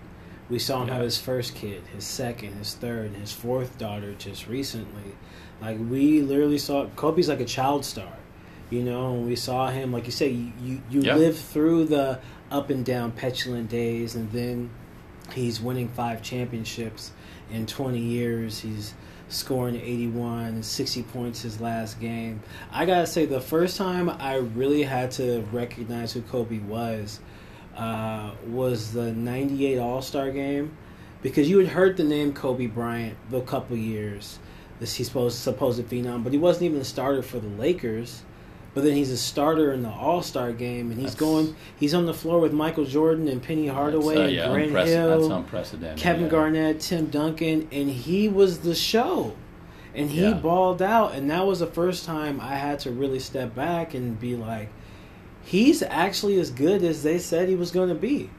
we 0.50 0.60
saw 0.60 0.82
him 0.82 0.88
Yeah. 0.88 0.94
have 0.96 1.04
his 1.04 1.20
first 1.20 1.56
kid, 1.56 1.84
his 1.94 2.06
second, 2.06 2.54
his 2.54 2.74
third, 2.74 3.08
and 3.08 3.18
his 3.18 3.34
fourth 3.34 3.78
daughter 3.78 4.14
just 4.18 4.48
recently. 4.48 5.12
Like 5.62 5.78
we 5.78 6.22
literally 6.22 6.58
saw 6.58 6.88
Kobe's 6.96 7.28
like 7.28 7.42
a 7.42 7.52
child 7.58 7.84
star, 7.84 8.16
you 8.70 8.82
know. 8.82 9.14
And 9.16 9.28
we 9.28 9.36
saw 9.36 9.70
him, 9.70 9.92
like 9.92 10.06
you 10.06 10.14
say, 10.14 10.30
you 10.30 10.82
you, 10.90 11.02
live 11.02 11.38
through 11.38 11.86
the 11.86 12.20
up 12.50 12.70
and 12.70 12.86
down 12.86 13.12
petulant 13.12 13.70
days, 13.70 14.16
and 14.16 14.32
then 14.32 14.70
he's 15.34 15.60
winning 15.60 15.90
five 15.90 16.22
championships 16.22 17.12
in 17.52 17.66
20 17.66 18.00
years. 18.00 18.60
He's 18.60 18.94
scoring 19.30 19.76
81 19.76 20.46
and 20.46 20.66
60 20.66 21.04
points 21.04 21.42
his 21.42 21.62
last 21.62 22.00
game. 22.00 22.42
I 22.72 22.86
gotta 22.86 23.08
say, 23.08 23.26
the 23.26 23.42
first 23.42 23.78
time 23.78 24.10
I 24.10 24.36
really 24.36 24.84
had 24.84 25.12
to 25.12 25.42
recognize 25.52 26.14
who 26.14 26.22
Kobe 26.24 26.60
was 26.60 27.20
uh, 27.76 28.32
was 28.48 28.92
the 28.92 29.14
98 29.14 29.78
All 29.78 30.02
Star 30.02 30.32
game 30.32 30.76
because 31.22 31.50
you 31.50 31.60
had 31.60 31.68
heard 31.68 31.98
the 31.98 32.04
name 32.04 32.34
Kobe 32.34 32.68
Bryant 32.68 33.18
the 33.30 33.42
couple 33.42 33.78
years. 33.78 34.40
This 34.80 34.96
he's 34.96 35.08
supposed 35.08 35.38
supposed 35.38 35.84
phenom, 35.90 36.24
but 36.24 36.32
he 36.32 36.40
wasn't 36.40 36.64
even 36.64 36.82
a 36.82 36.86
starter 36.86 37.22
for 37.22 37.40
the 37.40 37.48
Lakers. 37.48 38.24
But 38.76 38.84
then 38.84 38.94
he's 38.94 39.10
a 39.12 39.18
starter 39.18 39.74
in 39.74 39.82
the 39.82 39.90
All 39.90 40.22
Star 40.22 40.52
game, 40.52 40.92
and 40.92 41.00
he's 41.00 41.16
That's- 41.16 41.20
going. 41.20 41.56
He's 41.80 41.94
on 41.94 42.06
the 42.06 42.14
floor 42.14 42.40
with 42.40 42.54
Michael 42.54 42.86
Jordan 42.86 43.28
and 43.28 43.42
Penny 43.42 43.68
Hardaway 43.68 44.14
That's, 44.16 44.20
uh, 44.20 44.24
and 44.26 44.34
yeah, 44.34 44.48
Grant 44.50 44.72
unprece- 44.72 44.86
Hill. 44.86 45.20
That's 45.20 45.32
unprecedented. 45.34 45.98
Kevin 45.98 46.24
yeah. 46.26 46.30
Garnett, 46.30 46.80
Tim 46.80 47.06
Duncan, 47.08 47.68
and 47.72 47.90
he 47.90 48.28
was 48.30 48.60
the 48.60 48.76
show. 48.76 49.34
And 49.96 50.12
he 50.12 50.22
Yeah. 50.22 50.34
balled 50.34 50.84
out, 50.84 51.16
and 51.16 51.30
that 51.32 51.48
was 51.48 51.60
the 51.60 51.66
first 51.68 52.06
time 52.06 52.40
I 52.40 52.56
had 52.56 52.78
to 52.82 52.92
really 52.92 53.18
step 53.20 53.56
back 53.56 53.96
and 53.96 54.20
be 54.20 54.36
like, 54.36 54.70
he's 55.44 55.82
actually 55.82 56.40
as 56.40 56.52
good 56.52 56.84
as 56.84 57.02
they 57.02 57.18
said 57.18 57.50
he 57.50 57.56
was 57.56 57.72
going 57.72 57.90
to 57.90 57.96
be. 57.96 58.30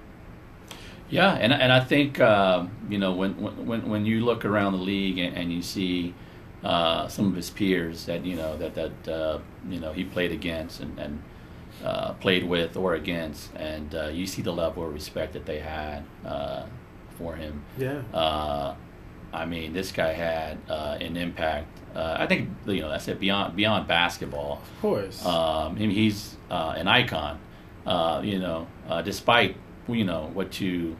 Yeah, 1.11 1.33
and 1.33 1.53
and 1.53 1.73
I 1.73 1.81
think 1.81 2.21
um, 2.21 2.71
you 2.88 2.99
know 2.99 3.11
when 3.12 3.33
when 3.67 3.88
when 3.88 4.06
you 4.06 4.25
look 4.25 4.44
around 4.44 4.75
the 4.75 4.79
league 4.79 5.19
and, 5.19 5.37
and 5.37 5.53
you 5.53 5.61
see 5.61 6.15
uh, 6.65 7.09
some 7.09 7.27
of 7.29 7.37
his 7.37 7.51
peers 7.51 8.07
that 8.07 8.25
you 8.25 8.37
know 8.37 8.57
that 8.57 8.75
that 8.75 9.09
uh, 9.09 9.39
you 9.69 9.81
know 9.81 9.93
he 9.93 10.05
played 10.05 10.33
against 10.33 10.81
and, 10.81 10.99
and 10.99 11.23
uh, 11.85 12.12
played 12.15 12.45
with 12.45 12.77
or 12.77 12.95
against, 12.95 13.55
and 13.57 13.95
uh, 13.95 14.09
you 14.09 14.27
see 14.27 14.43
the 14.43 14.53
level 14.53 14.87
of 14.87 14.93
respect 14.93 15.33
that 15.33 15.47
they 15.47 15.59
had 15.59 16.05
uh, 16.27 16.65
for 17.17 17.35
him. 17.37 17.62
Yeah. 17.79 18.03
Uh, 18.12 18.75
I 19.33 19.47
mean, 19.47 19.73
this 19.73 19.93
guy 19.93 20.12
had 20.12 20.59
uh, 20.69 20.99
an 21.01 21.17
impact. 21.17 21.69
Uh, 21.95 22.17
I 22.19 22.27
think 22.27 22.51
you 22.67 22.81
know 22.81 22.89
that's 22.89 23.09
it 23.09 23.21
beyond 23.21 23.57
beyond 23.57 23.87
basketball. 23.87 24.61
Of 24.62 24.81
course. 24.81 25.25
Um, 25.25 25.77
I 25.77 25.79
he's 25.91 26.37
uh, 26.51 26.75
an 26.77 26.89
icon. 26.89 27.39
Uh, 27.87 28.21
you 28.25 28.39
know, 28.39 28.67
uh, 28.89 29.03
despite 29.03 29.57
you 29.89 30.05
know 30.05 30.31
what 30.35 30.61
you, 30.61 30.97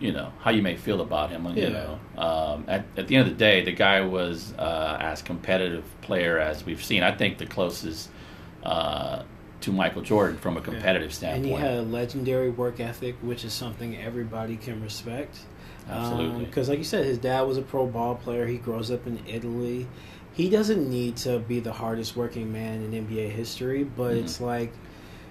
you 0.00 0.12
know 0.12 0.32
how 0.40 0.50
you 0.50 0.62
may 0.62 0.76
feel 0.76 1.00
about 1.00 1.30
him. 1.30 1.46
You 1.46 1.62
Yeah. 1.64 1.68
know, 2.16 2.22
um, 2.22 2.64
at 2.66 2.84
at 2.96 3.06
the 3.06 3.16
end 3.16 3.28
of 3.28 3.34
the 3.34 3.38
day, 3.38 3.62
the 3.62 3.72
guy 3.72 4.00
was 4.00 4.52
uh, 4.58 4.96
as 5.00 5.22
competitive 5.22 5.84
player 6.00 6.38
as 6.38 6.64
we've 6.64 6.82
seen. 6.82 7.02
I 7.02 7.12
think 7.12 7.38
the 7.38 7.46
closest 7.46 8.08
uh, 8.64 9.22
to 9.60 9.72
Michael 9.72 10.02
Jordan 10.02 10.38
from 10.38 10.56
a 10.56 10.60
competitive 10.60 11.08
and 11.08 11.12
standpoint. 11.12 11.44
he 11.44 11.52
had 11.52 11.74
a 11.78 11.82
legendary 11.82 12.50
work 12.50 12.80
ethic, 12.80 13.16
which 13.22 13.44
is 13.44 13.52
something 13.52 13.96
everybody 13.96 14.56
can 14.56 14.82
respect. 14.82 15.38
Absolutely. 15.88 16.44
Because, 16.46 16.68
like 16.68 16.78
you 16.78 16.84
said, 16.84 17.04
his 17.04 17.18
dad 17.18 17.42
was 17.42 17.56
a 17.58 17.62
pro 17.62 17.86
ball 17.86 18.14
player. 18.14 18.46
He 18.46 18.56
grows 18.58 18.90
up 18.90 19.06
in 19.06 19.18
Italy. 19.26 19.86
He 20.32 20.48
doesn't 20.48 20.88
need 20.88 21.16
to 21.18 21.40
be 21.40 21.60
the 21.60 21.72
hardest 21.72 22.16
working 22.16 22.52
man 22.52 22.82
in 22.82 22.94
NBA 23.06 23.28
history, 23.30 23.84
but 23.84 24.12
Mhm. 24.14 24.20
it's 24.20 24.40
like 24.40 24.72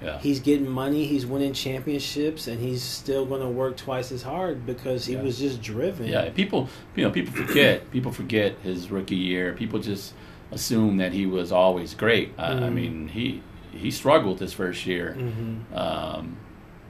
yeah. 0.04 0.20
he's 0.20 0.40
getting 0.40 0.68
money, 0.68 1.06
he's 1.06 1.26
winning 1.26 1.54
championships, 1.54 2.48
and 2.48 2.60
he's 2.60 2.82
still 2.84 3.26
going 3.26 3.42
to 3.42 3.48
work 3.50 3.78
twice 3.78 4.12
as 4.12 4.22
hard 4.24 4.66
because 4.66 5.06
he 5.06 5.14
Yeah. 5.14 5.24
was 5.24 5.40
just 5.40 5.62
driven. 5.62 6.08
Yeah, 6.08 6.30
people, 6.30 6.70
you 6.96 7.04
know, 7.04 7.12
people 7.12 7.34
forget. 7.34 7.90
people 7.92 8.12
forget 8.12 8.56
his 8.64 8.90
rookie 8.92 9.16
year. 9.16 9.54
People 9.54 9.80
just 9.80 10.14
assume 10.52 10.98
that 10.98 11.14
he 11.14 11.26
was 11.26 11.52
always 11.52 11.94
great. 11.94 12.34
I, 12.38 12.52
I 12.52 12.56
Mhm. 12.56 12.74
mean, 12.74 13.08
he 13.10 13.42
he 13.72 13.92
struggled 13.92 14.40
his 14.40 14.52
first 14.54 14.86
year. 14.88 15.14
hmm 15.14 15.76
Um, 15.78 16.38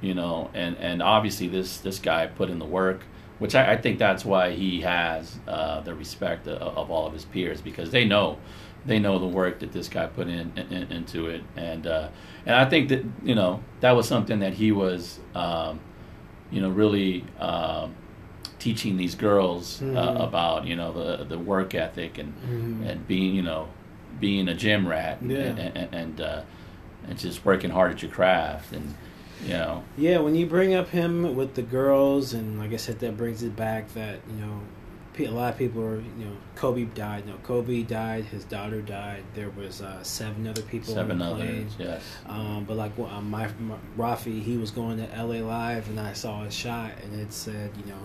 you 0.02 0.14
know, 0.14 0.50
and 0.54 0.78
and 0.80 1.02
obviously 1.04 1.48
this 1.48 1.78
this 1.78 2.00
guy 2.00 2.26
put 2.28 2.50
in 2.50 2.58
the 2.60 2.66
work, 2.66 3.02
which 3.40 3.54
I, 3.56 3.74
I 3.74 3.78
think 3.78 4.00
that's 4.00 4.24
why 4.24 4.52
he 4.52 4.82
has 4.82 5.38
uh, 5.48 5.82
the 5.82 5.94
respect 5.94 6.48
of, 6.48 6.62
of 6.62 6.90
all 6.90 7.06
of 7.06 7.14
his 7.14 7.26
peers 7.26 7.60
because 7.62 7.92
they 7.92 8.06
know 8.06 8.38
they 8.86 9.00
know 9.00 9.20
the 9.20 9.28
work 9.28 9.60
that 9.60 9.72
this 9.72 9.88
guy 9.90 10.08
put 10.08 10.28
in, 10.28 10.52
in 10.58 10.92
into 10.92 11.28
it, 11.28 11.44
and 11.56 11.86
uh, 11.88 12.10
and 12.46 12.56
I 12.56 12.66
think 12.70 12.90
that 12.90 13.04
you 13.24 13.36
know 13.36 13.62
that 13.82 13.92
was 13.92 14.08
something 14.08 14.40
that 14.40 14.54
he 14.54 14.72
was, 14.72 15.20
um, 15.36 15.80
you 16.52 16.62
know, 16.62 16.70
really. 16.70 17.24
Um, 17.40 17.96
teaching 18.58 18.98
these 18.98 19.16
girls 19.16 19.82
uh, 19.82 20.18
about 20.20 20.68
you 20.68 20.76
know 20.76 20.92
the 20.92 21.24
the 21.24 21.40
work 21.40 21.74
ethic 21.74 22.18
and 22.18 22.34
Mhm. 22.46 22.90
and 22.90 23.08
being 23.08 23.34
you 23.34 23.42
know 23.42 23.70
being 24.20 24.50
a 24.50 24.54
gym 24.54 24.86
rat 24.86 25.22
and 25.22 25.32
Yeah. 25.32 25.38
and, 25.38 25.60
and, 25.78 25.94
and, 25.96 26.22
uh, 26.22 26.42
and 27.08 27.18
just 27.18 27.46
working 27.46 27.70
hard 27.70 27.92
at 27.94 28.02
your 28.02 28.12
craft 28.12 28.74
and 28.74 28.96
you 29.46 29.54
know 29.54 29.84
Yeah, 29.98 30.18
when 30.20 30.36
you 30.36 30.46
bring 30.46 30.74
up 30.74 30.90
him 30.90 31.38
with 31.38 31.54
the 31.54 31.62
girls, 31.62 32.34
and 32.34 32.60
like 32.60 32.74
I 32.74 32.76
said, 32.76 33.00
that 33.00 33.16
brings 33.16 33.44
it 33.44 33.56
back 33.56 33.94
that 33.94 34.20
you 34.30 34.46
know, 34.46 34.60
a 35.26 35.32
lot 35.32 35.54
of 35.54 35.58
people 35.60 35.82
are 35.84 35.98
you 35.98 36.26
know, 36.26 36.32
Kobe 36.56 36.86
died. 36.86 37.26
No, 37.28 37.34
Kobe 37.44 37.84
died. 37.84 38.26
His 38.26 38.44
daughter 38.46 38.82
died. 38.82 39.24
There 39.36 39.50
was 39.52 39.82
uh, 39.82 40.02
seven 40.04 40.48
other 40.48 40.62
people 40.62 40.94
seven 40.94 41.22
on 41.22 41.30
the 41.30 41.36
plane. 41.36 41.62
others 41.62 41.76
yes 41.78 42.04
Um, 42.26 42.66
but 42.66 42.78
like 42.78 42.92
uh, 42.98 43.22
my, 43.22 43.50
my 43.60 43.76
Rafi, 43.98 44.42
he 44.42 44.58
was 44.58 44.72
going 44.72 44.98
to 44.98 45.24
LA 45.24 45.46
Live, 45.46 45.90
and 45.90 46.00
I 46.00 46.14
saw 46.14 46.44
a 46.44 46.52
shot, 46.52 46.92
and 47.04 47.20
it 47.20 47.34
said 47.34 47.72
you 47.78 47.92
know, 47.92 48.02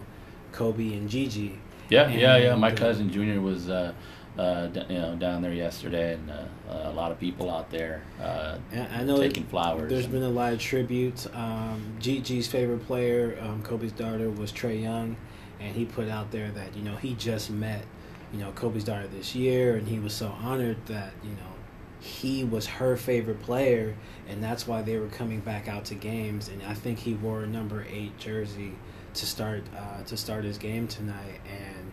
Kobe 0.53 0.95
and 0.95 1.09
Gigi. 1.09 1.59
yeah 1.91 2.09
yeah 2.09 2.37
yeah 2.37 2.55
my 2.55 2.71
uh, 2.71 2.77
cousin 2.77 3.11
junior 3.11 3.41
was 3.41 3.69
uh, 3.69 3.93
uh, 4.39 4.69
you 4.89 4.99
know, 4.99 5.15
down 5.17 5.43
there 5.43 5.53
yesterday, 5.53 6.15
and 6.15 6.31
uh, 6.31 6.45
a 6.69 6.93
lot 6.93 7.13
of 7.13 7.21
people 7.21 7.51
out 7.51 7.71
there 7.71 8.03
uh, 8.21 8.57
I 8.73 9.05
know 9.05 9.19
taking 9.19 9.45
flowers. 9.45 9.89
There's 9.91 10.05
and- 10.05 10.13
been 10.13 10.23
a 10.23 10.29
lot 10.29 10.53
of 10.53 10.59
tributes. 10.59 11.27
Um, 11.35 11.97
Gigi's 12.01 12.49
favorite 12.49 12.85
player, 12.87 13.39
um, 13.41 13.63
Kobe's 13.63 13.93
daughter, 13.93 14.31
was 14.31 14.51
Trae 14.51 14.83
Young, 14.83 15.17
and 15.65 15.75
he 15.75 15.85
put 15.87 16.09
out 16.09 16.31
there 16.31 16.51
that 16.51 16.77
you 16.77 16.83
know 16.83 16.97
he 16.97 17.15
just 17.15 17.51
met, 17.51 17.85
you 18.33 18.39
know, 18.39 18.53
Kobe's 18.53 18.85
daughter 18.85 19.09
this 19.09 19.35
year, 19.35 19.77
and 19.77 19.89
he 19.89 19.99
was 19.99 20.13
so 20.13 20.29
honored 20.43 20.85
that 20.87 21.13
you 21.23 21.31
know 21.31 21.55
he 22.01 22.45
was 22.45 22.67
her 22.67 22.97
favorite 22.97 23.43
player, 23.43 23.97
and 24.29 24.43
that's 24.43 24.69
why 24.69 24.83
they 24.83 24.99
were 24.99 25.09
coming 25.09 25.41
back 25.41 25.69
out 25.69 25.87
to 25.87 25.95
games. 25.95 26.49
And 26.49 26.63
I 26.65 26.75
think 26.75 26.99
he 26.99 27.15
wore 27.15 27.43
a 27.43 27.47
number 27.47 27.87
eight 27.91 28.17
jersey 28.19 28.73
to 29.15 29.27
start 29.27 29.65
uh, 29.77 30.03
to 30.05 30.17
start 30.17 30.45
his 30.45 30.59
game 30.59 30.87
tonight. 30.87 31.41
And 31.51 31.93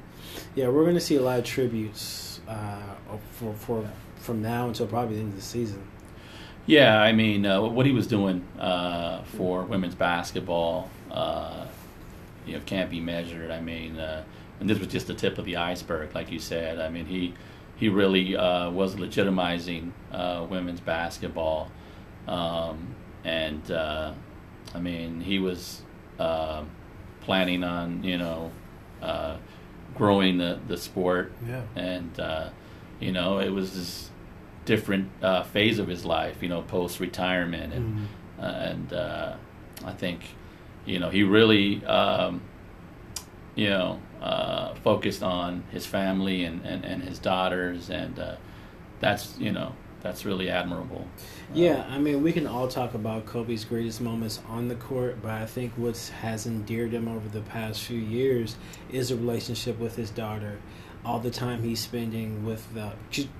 yeah, 0.53 0.67
we're 0.67 0.83
going 0.83 0.95
to 0.95 1.01
see 1.01 1.15
a 1.15 1.21
lot 1.21 1.39
of 1.39 1.45
tributes 1.45 2.41
uh, 2.47 2.95
for 3.31 3.53
for 3.53 3.89
from 4.17 4.41
now 4.41 4.67
until 4.67 4.85
probably 4.87 5.15
the 5.15 5.21
end 5.21 5.29
of 5.29 5.37
the 5.37 5.41
season. 5.41 5.81
Yeah, 6.67 7.01
I 7.01 7.11
mean, 7.11 7.45
uh, 7.45 7.61
what 7.61 7.85
he 7.87 7.91
was 7.91 8.05
doing 8.05 8.45
uh, 8.59 9.23
for 9.23 9.63
women's 9.63 9.95
basketball, 9.95 10.91
uh, 11.09 11.65
you 12.51 12.57
know, 12.57 12.63
can't 12.65 12.89
be 12.89 12.99
measured. 12.99 13.49
I 13.51 13.61
mean, 13.61 13.97
uh, 13.97 14.23
and 14.59 14.69
this 14.69 14.77
was 14.79 14.87
just 14.89 15.07
the 15.07 15.13
tip 15.13 15.37
of 15.37 15.45
the 15.45 15.57
iceberg, 15.57 16.13
like 16.13 16.31
you 16.31 16.39
said. 16.39 16.79
I 16.79 16.89
mean, 16.89 17.05
he 17.05 17.33
he 17.77 17.89
really 17.89 18.35
uh, 18.37 18.69
was 18.69 18.95
legitimizing 18.95 19.91
uh, 20.11 20.45
women's 20.49 20.79
basketball, 20.81 21.71
um, 22.27 22.95
and 23.23 23.71
uh, 23.71 24.13
I 24.75 24.79
mean, 24.79 25.21
he 25.21 25.39
was 25.39 25.81
uh, 26.19 26.63
planning 27.21 27.63
on 27.63 28.03
you 28.03 28.17
know 28.17 28.51
uh, 29.01 29.37
growing 29.95 30.37
the 30.37 30.59
the 30.67 30.77
sport 30.77 31.31
Yeah. 31.47 31.61
and 31.75 32.19
uh, 32.19 32.49
you 32.99 33.11
know 33.11 33.39
it 33.39 33.49
was 33.49 33.73
this 33.75 34.09
different 34.65 35.09
uh, 35.23 35.43
phase 35.43 35.79
of 35.79 35.87
his 35.87 36.05
life 36.05 36.37
you 36.43 36.47
know 36.49 36.61
post 36.61 36.99
retirement 36.99 37.73
and 37.73 37.95
Mhm. 37.97 38.43
uh, 38.43 38.45
and 38.45 38.93
uh, 38.93 39.33
I 39.85 39.91
think 39.93 40.19
you 40.85 40.99
know 40.99 41.09
he 41.09 41.23
really 41.23 41.83
um, 41.85 42.41
you 43.55 43.69
know 43.69 43.99
uh, 44.21 44.73
focused 44.75 45.23
on 45.23 45.63
his 45.71 45.85
family 45.85 46.43
and, 46.43 46.65
and, 46.65 46.85
and 46.85 47.03
his 47.03 47.19
daughters 47.19 47.89
and 47.89 48.19
uh, 48.19 48.35
that's 48.99 49.37
you 49.39 49.51
know 49.51 49.73
that's 50.01 50.25
really 50.25 50.49
admirable 50.49 51.07
Yeah, 51.53 51.85
I 51.89 51.99
mean, 51.99 52.23
we 52.23 52.31
can 52.31 52.47
all 52.47 52.67
talk 52.67 52.93
about 52.93 53.25
Kobe's 53.25 53.65
greatest 53.65 53.99
moments 54.01 54.39
on 54.47 54.67
the 54.67 54.75
court, 54.75 55.17
but 55.21 55.31
I 55.31 55.45
think 55.45 55.73
what 55.75 55.97
has 56.21 56.47
endeared 56.47 56.93
him 56.93 57.07
over 57.07 57.27
the 57.27 57.41
past 57.41 57.81
few 57.83 57.99
years 57.99 58.55
is 58.89 59.11
a 59.11 59.15
relationship 59.15 59.77
with 59.77 59.95
his 59.95 60.09
daughter. 60.09 60.59
All 61.03 61.19
the 61.19 61.29
time 61.29 61.61
he's 61.63 61.81
spending 61.81 62.45
with 62.45 62.73
the, 62.73 62.93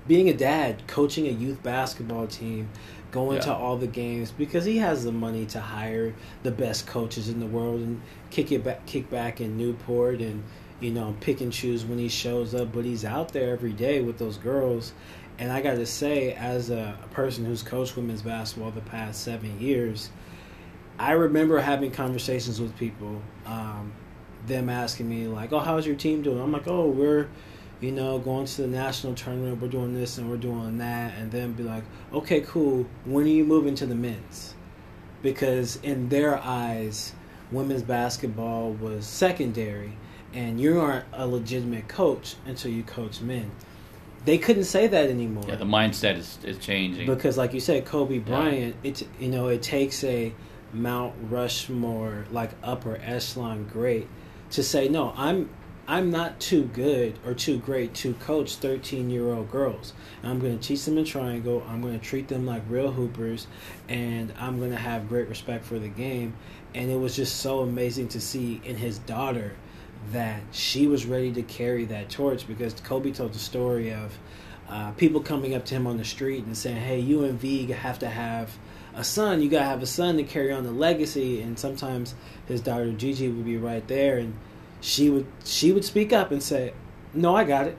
being 0.06 0.28
a 0.28 0.34
dad, 0.34 0.86
coaching 0.86 1.26
a 1.26 1.30
youth 1.30 1.62
basketball 1.62 2.26
team, 2.26 2.68
going 3.12 3.38
to 3.40 3.52
all 3.52 3.76
the 3.76 3.86
games 3.86 4.32
because 4.32 4.64
he 4.64 4.78
has 4.78 5.04
the 5.04 5.12
money 5.12 5.46
to 5.46 5.60
hire 5.60 6.14
the 6.42 6.50
best 6.50 6.86
coaches 6.86 7.28
in 7.28 7.38
the 7.38 7.46
world 7.46 7.80
and 7.80 8.00
kick 8.30 8.50
it 8.50 8.64
back, 8.64 8.84
kick 8.86 9.08
back 9.10 9.40
in 9.40 9.56
Newport 9.56 10.20
and 10.20 10.42
you 10.80 10.90
know 10.90 11.14
pick 11.20 11.40
and 11.40 11.52
choose 11.52 11.84
when 11.84 11.98
he 11.98 12.08
shows 12.08 12.54
up. 12.54 12.72
But 12.72 12.84
he's 12.84 13.04
out 13.04 13.32
there 13.32 13.52
every 13.52 13.72
day 13.72 14.00
with 14.00 14.18
those 14.18 14.38
girls. 14.38 14.92
And 15.38 15.52
I 15.52 15.60
got 15.60 15.74
to 15.74 15.86
say, 15.86 16.34
as 16.34 16.70
a, 16.70 16.98
a 17.02 17.08
person 17.08 17.44
who's 17.44 17.62
coached 17.62 17.96
women's 17.96 18.22
basketball 18.22 18.70
the 18.70 18.80
past 18.80 19.22
seven 19.22 19.60
years, 19.60 20.10
I 20.98 21.12
remember 21.12 21.58
having 21.58 21.90
conversations 21.90 22.60
with 22.60 22.76
people, 22.76 23.20
um, 23.46 23.92
them 24.46 24.68
asking 24.68 25.08
me 25.08 25.26
like, 25.26 25.52
"Oh, 25.52 25.58
how's 25.58 25.86
your 25.86 25.96
team 25.96 26.22
doing?" 26.22 26.40
I'm 26.40 26.52
like, 26.52 26.66
"Oh, 26.66 26.88
we're, 26.88 27.28
you 27.82 27.92
know, 27.92 28.18
going 28.18 28.46
to 28.46 28.62
the 28.62 28.68
national 28.68 29.14
tournament. 29.14 29.60
We're 29.60 29.68
doing 29.68 29.92
this 29.92 30.18
and 30.18 30.30
we're 30.30 30.36
doing 30.36 30.78
that." 30.78 31.14
And 31.18 31.30
then 31.30 31.52
be 31.52 31.62
like, 31.62 31.84
"Okay, 32.12 32.40
cool. 32.40 32.86
When 33.04 33.24
are 33.24 33.28
you 33.28 33.44
moving 33.44 33.74
to 33.76 33.86
the 33.86 33.94
men's?" 33.94 34.54
Because 35.22 35.76
in 35.82 36.08
their 36.08 36.38
eyes, 36.38 37.12
women's 37.50 37.82
basketball 37.82 38.72
was 38.72 39.06
secondary, 39.06 39.92
and 40.32 40.60
you 40.60 40.80
aren't 40.80 41.04
a 41.12 41.26
legitimate 41.26 41.88
coach 41.88 42.36
until 42.46 42.70
you 42.70 42.82
coach 42.82 43.20
men. 43.20 43.50
They 44.24 44.38
couldn't 44.38 44.64
say 44.64 44.86
that 44.86 45.10
anymore 45.10 45.44
yeah 45.48 45.56
the 45.56 45.64
mindset 45.64 46.16
is, 46.16 46.38
is 46.44 46.58
changing 46.58 47.06
because 47.06 47.36
like 47.36 47.52
you 47.52 47.58
said 47.58 47.84
kobe 47.84 48.18
bryant 48.18 48.76
it 48.84 49.06
you 49.18 49.28
know 49.28 49.48
it 49.48 49.62
takes 49.62 50.04
a 50.04 50.32
mount 50.72 51.12
rushmore 51.28 52.24
like 52.30 52.50
upper 52.62 53.00
echelon 53.02 53.64
great 53.64 54.06
to 54.50 54.62
say 54.62 54.88
no 54.88 55.12
i'm 55.16 55.50
i'm 55.88 56.10
not 56.10 56.38
too 56.38 56.64
good 56.64 57.18
or 57.26 57.34
too 57.34 57.58
great 57.58 57.92
to 57.94 58.14
coach 58.14 58.56
13 58.56 59.10
year 59.10 59.32
old 59.32 59.50
girls 59.50 59.92
i'm 60.22 60.38
going 60.38 60.58
to 60.58 60.68
teach 60.68 60.84
them 60.84 60.98
in 60.98 61.04
triangle 61.04 61.64
i'm 61.68 61.80
going 61.80 61.98
to 61.98 62.04
treat 62.04 62.28
them 62.28 62.46
like 62.46 62.62
real 62.68 62.92
hoopers 62.92 63.46
and 63.88 64.32
i'm 64.38 64.58
going 64.58 64.70
to 64.70 64.76
have 64.76 65.08
great 65.08 65.28
respect 65.28 65.64
for 65.64 65.78
the 65.78 65.88
game 65.88 66.34
and 66.74 66.90
it 66.90 66.96
was 66.96 67.16
just 67.16 67.36
so 67.36 67.60
amazing 67.60 68.08
to 68.08 68.20
see 68.20 68.60
in 68.64 68.76
his 68.76 68.98
daughter 69.00 69.52
that 70.10 70.42
she 70.50 70.86
was 70.86 71.06
ready 71.06 71.32
to 71.32 71.42
carry 71.42 71.84
that 71.86 72.10
torch 72.10 72.46
because 72.48 72.74
Kobe 72.74 73.12
told 73.12 73.32
the 73.32 73.38
story 73.38 73.92
of 73.92 74.18
uh, 74.68 74.90
people 74.92 75.20
coming 75.20 75.54
up 75.54 75.64
to 75.66 75.74
him 75.74 75.86
on 75.86 75.96
the 75.96 76.04
street 76.04 76.44
and 76.44 76.56
saying, 76.56 76.78
"Hey, 76.78 76.98
you 76.98 77.24
and 77.24 77.38
V 77.38 77.66
have 77.66 77.98
to 78.00 78.08
have 78.08 78.56
a 78.94 79.04
son. 79.04 79.42
You 79.42 79.48
gotta 79.48 79.64
have 79.64 79.82
a 79.82 79.86
son 79.86 80.16
to 80.16 80.24
carry 80.24 80.50
on 80.50 80.64
the 80.64 80.72
legacy." 80.72 81.40
And 81.40 81.58
sometimes 81.58 82.14
his 82.46 82.60
daughter 82.60 82.90
Gigi 82.92 83.28
would 83.28 83.44
be 83.44 83.56
right 83.56 83.86
there, 83.86 84.18
and 84.18 84.34
she 84.82 85.08
would 85.08 85.26
she 85.44 85.72
would 85.72 85.84
speak 85.84 86.12
up 86.12 86.30
and 86.30 86.42
say, 86.42 86.74
"No, 87.14 87.34
I 87.34 87.44
got 87.44 87.68
it. 87.68 87.78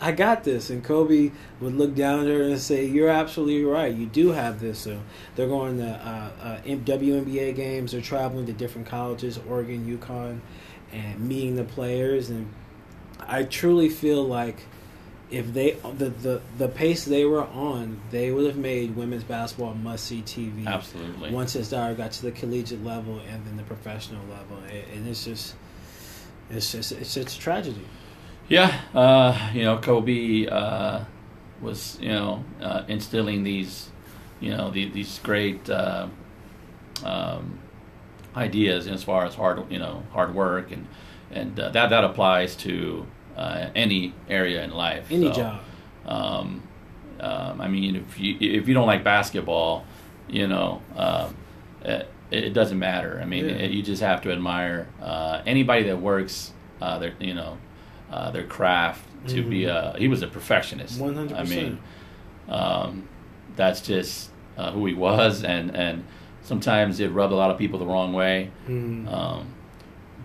I 0.00 0.10
got 0.10 0.42
this." 0.42 0.70
And 0.70 0.82
Kobe 0.82 1.30
would 1.60 1.74
look 1.74 1.94
down 1.94 2.20
at 2.20 2.26
her 2.26 2.42
and 2.42 2.58
say, 2.58 2.86
"You're 2.86 3.10
absolutely 3.10 3.64
right. 3.64 3.94
You 3.94 4.06
do 4.06 4.32
have 4.32 4.58
this." 4.58 4.80
So 4.80 5.00
they're 5.36 5.46
going 5.46 5.78
to 5.78 5.88
uh, 5.88 6.30
uh, 6.42 6.60
WNBA 6.64 7.54
games. 7.54 7.92
They're 7.92 8.00
traveling 8.00 8.46
to 8.46 8.52
different 8.52 8.88
colleges, 8.88 9.38
Oregon, 9.48 9.86
UConn, 9.86 10.40
and 10.90 11.20
meeting 11.20 11.54
the 11.54 11.64
players. 11.64 12.30
And 12.30 12.50
I 13.20 13.44
truly 13.44 13.90
feel 13.90 14.24
like 14.24 14.64
if 15.30 15.52
they 15.52 15.72
the, 15.98 16.08
the 16.08 16.40
the 16.56 16.68
pace 16.68 17.04
they 17.04 17.26
were 17.26 17.44
on, 17.44 18.00
they 18.10 18.30
would 18.30 18.46
have 18.46 18.56
made 18.56 18.96
women's 18.96 19.24
basketball 19.24 19.74
must 19.74 20.06
see 20.06 20.22
TV. 20.22 20.66
absolutely 20.66 21.30
Once 21.30 21.52
his 21.52 21.68
daughter 21.68 21.94
got 21.94 22.12
to 22.12 22.22
the 22.22 22.32
collegiate 22.32 22.82
level 22.82 23.20
and 23.30 23.44
then 23.44 23.58
the 23.58 23.62
professional 23.64 24.24
level, 24.26 24.58
and, 24.68 24.84
and 24.94 25.08
it's 25.08 25.24
just, 25.24 25.54
it's 26.50 26.72
just, 26.72 26.92
it's 26.92 27.14
just 27.14 27.36
a 27.36 27.40
tragedy. 27.40 27.84
Yeah, 28.48 28.80
uh, 28.94 29.50
you 29.54 29.62
know, 29.64 29.78
Kobe 29.78 30.46
uh, 30.46 31.04
was, 31.60 31.98
you 32.00 32.08
know, 32.08 32.44
uh, 32.60 32.82
instilling 32.88 33.44
these, 33.44 33.88
you 34.40 34.50
know, 34.50 34.70
the, 34.70 34.90
these 34.90 35.18
great 35.20 35.70
uh, 35.70 36.08
um, 37.04 37.58
ideas 38.36 38.86
as 38.86 39.02
far 39.02 39.24
as 39.24 39.34
hard, 39.34 39.70
you 39.70 39.78
know, 39.78 40.02
hard 40.12 40.34
work, 40.34 40.70
and 40.72 40.86
and 41.30 41.58
uh, 41.58 41.70
that 41.70 41.90
that 41.90 42.04
applies 42.04 42.56
to 42.56 43.06
uh, 43.36 43.68
any 43.74 44.14
area 44.28 44.62
in 44.64 44.72
life. 44.72 45.06
Any 45.10 45.28
So, 45.28 45.32
job. 45.32 45.60
Um, 46.04 46.62
um, 47.20 47.60
I 47.60 47.68
mean, 47.68 47.96
if 47.96 48.18
you 48.18 48.36
if 48.40 48.68
you 48.68 48.74
don't 48.74 48.86
like 48.86 49.04
basketball, 49.04 49.84
you 50.28 50.46
know, 50.48 50.82
um, 50.96 51.36
it, 52.32 52.44
it 52.44 52.52
doesn't 52.52 52.78
matter. 52.78 53.20
I 53.22 53.26
mean, 53.26 53.44
Yeah. 53.44 53.52
it, 53.56 53.70
you 53.70 53.82
just 53.82 54.02
have 54.02 54.22
to 54.22 54.32
admire 54.32 54.88
uh, 55.00 55.42
anybody 55.46 55.84
that 55.84 56.00
works 56.00 56.52
uh, 56.80 56.98
their 56.98 57.12
you 57.20 57.34
know 57.34 57.58
uh, 58.10 58.30
their 58.30 58.44
craft 58.44 59.04
to 59.28 59.42
be 59.42 59.64
a. 59.66 59.94
He 59.98 60.08
was 60.08 60.22
a 60.22 60.26
perfectionist. 60.26 60.94
Mm-hmm. 60.94 61.04
One 61.04 61.14
hundred 61.14 61.36
I 61.38 61.44
mean, 61.44 61.78
um, 62.48 63.08
that's 63.56 63.80
just 63.80 64.30
uh, 64.56 64.72
who 64.72 64.86
he 64.86 64.94
was, 64.94 65.44
and 65.44 65.74
and 65.76 66.04
sometimes 66.42 66.98
it 67.00 67.08
rubbed 67.08 67.32
a 67.32 67.36
lot 67.36 67.50
of 67.50 67.58
people 67.58 67.78
the 67.78 67.86
wrong 67.86 68.12
way. 68.12 68.50
Um, 68.66 69.54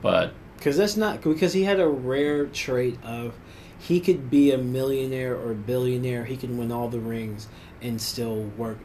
but 0.02 0.34
Because 0.58 0.78
that's 0.78 0.98
not 0.98 1.22
because 1.22 1.54
he 1.54 1.64
had 1.64 1.80
a 1.80 1.88
rare 1.88 2.46
trait 2.48 2.98
of 3.04 3.36
he 3.80 4.00
could 4.00 4.30
be 4.32 4.52
a 4.52 4.58
millionaire 4.58 5.36
or 5.36 5.54
billionaire. 5.54 6.26
He 6.26 6.36
can 6.38 6.58
win 6.58 6.72
all 6.72 6.90
the 6.90 7.00
rings 7.00 7.48
and 7.82 8.02
still 8.02 8.42
work 8.58 8.80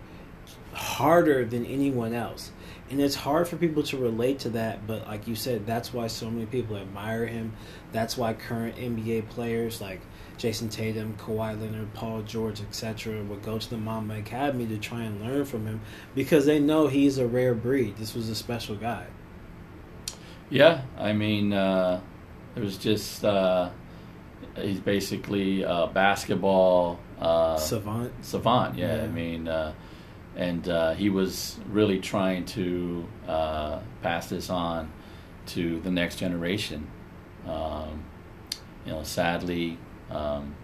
harder 0.75 1.45
than 1.47 1.65
anyone 1.65 2.13
else. 2.15 2.51
And 2.93 3.01
it's 3.01 3.15
hard 3.15 3.49
for 3.49 3.57
people 3.57 3.83
to 3.85 3.97
relate 3.97 4.41
to 4.41 4.51
that, 4.51 4.87
but 4.87 5.07
like 5.07 5.27
you 5.27 5.35
said, 5.35 5.67
that's 5.67 5.95
why 5.95 6.09
so 6.09 6.31
many 6.31 6.45
people 6.45 6.77
admire 6.77 7.25
him. 7.25 7.55
That's 7.91 8.19
why 8.19 8.35
current 8.35 8.77
NBA 8.77 9.31
players 9.31 9.81
like 9.81 10.03
Jayson 10.37 10.69
Tatum, 10.69 11.17
Kawhi 11.17 11.59
Leonard, 11.59 11.95
Paul 11.95 12.21
George, 12.21 12.61
etc., 12.61 13.23
would 13.23 13.43
go 13.43 13.59
to 13.59 13.71
the 13.71 13.79
Mamba 13.79 14.19
Academy 14.19 14.67
to 14.67 14.77
try 14.77 15.05
and 15.05 15.23
learn 15.23 15.47
from 15.47 15.65
him 15.65 15.81
because 16.15 16.45
they 16.45 16.59
know 16.59 16.87
he's 16.87 17.17
a 17.17 17.27
rare 17.27 17.55
breed. 17.55 17.97
This 17.97 18.15
was 18.15 18.29
a 18.29 18.35
special 18.35 18.77
guy. 18.77 19.07
Yeah, 20.51 20.83
I 20.99 21.15
mean, 21.15 21.55
uh, 21.55 22.03
it 22.55 22.61
was 22.61 22.77
just 22.77 23.25
uh, 23.25 23.71
he's 24.55 24.81
basically 24.81 25.63
a 25.63 25.87
basketball 25.87 27.01
uh, 27.19 27.57
Savant. 27.57 28.13
savant. 28.21 28.77
Yeah, 28.77 28.97
Yeah. 28.97 29.03
I 29.05 29.07
mean, 29.07 29.49
uh, 29.49 29.73
and 30.37 30.69
uh, 30.69 30.95
he 30.95 31.11
was 31.11 31.59
really 31.71 31.99
trying 32.01 32.45
to 32.47 33.07
uh, 33.29 33.81
pass 34.03 34.29
this 34.29 34.51
on 34.51 34.91
to 35.47 35.81
the 35.81 35.91
next 35.91 36.17
generation. 36.17 36.87
Um, 37.47 38.05
you 38.87 38.93
know, 38.93 39.03
sadly, 39.03 39.79
um, 40.11 40.55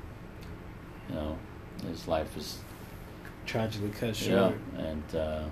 you 1.09 1.15
know, 1.15 1.39
his 1.87 2.07
life 2.09 2.37
is 2.37 2.59
Tragically 3.47 3.89
cut 3.91 4.15
short. 4.15 4.55
yeah, 4.77 4.85
and 4.85 5.15
uh, 5.15 5.45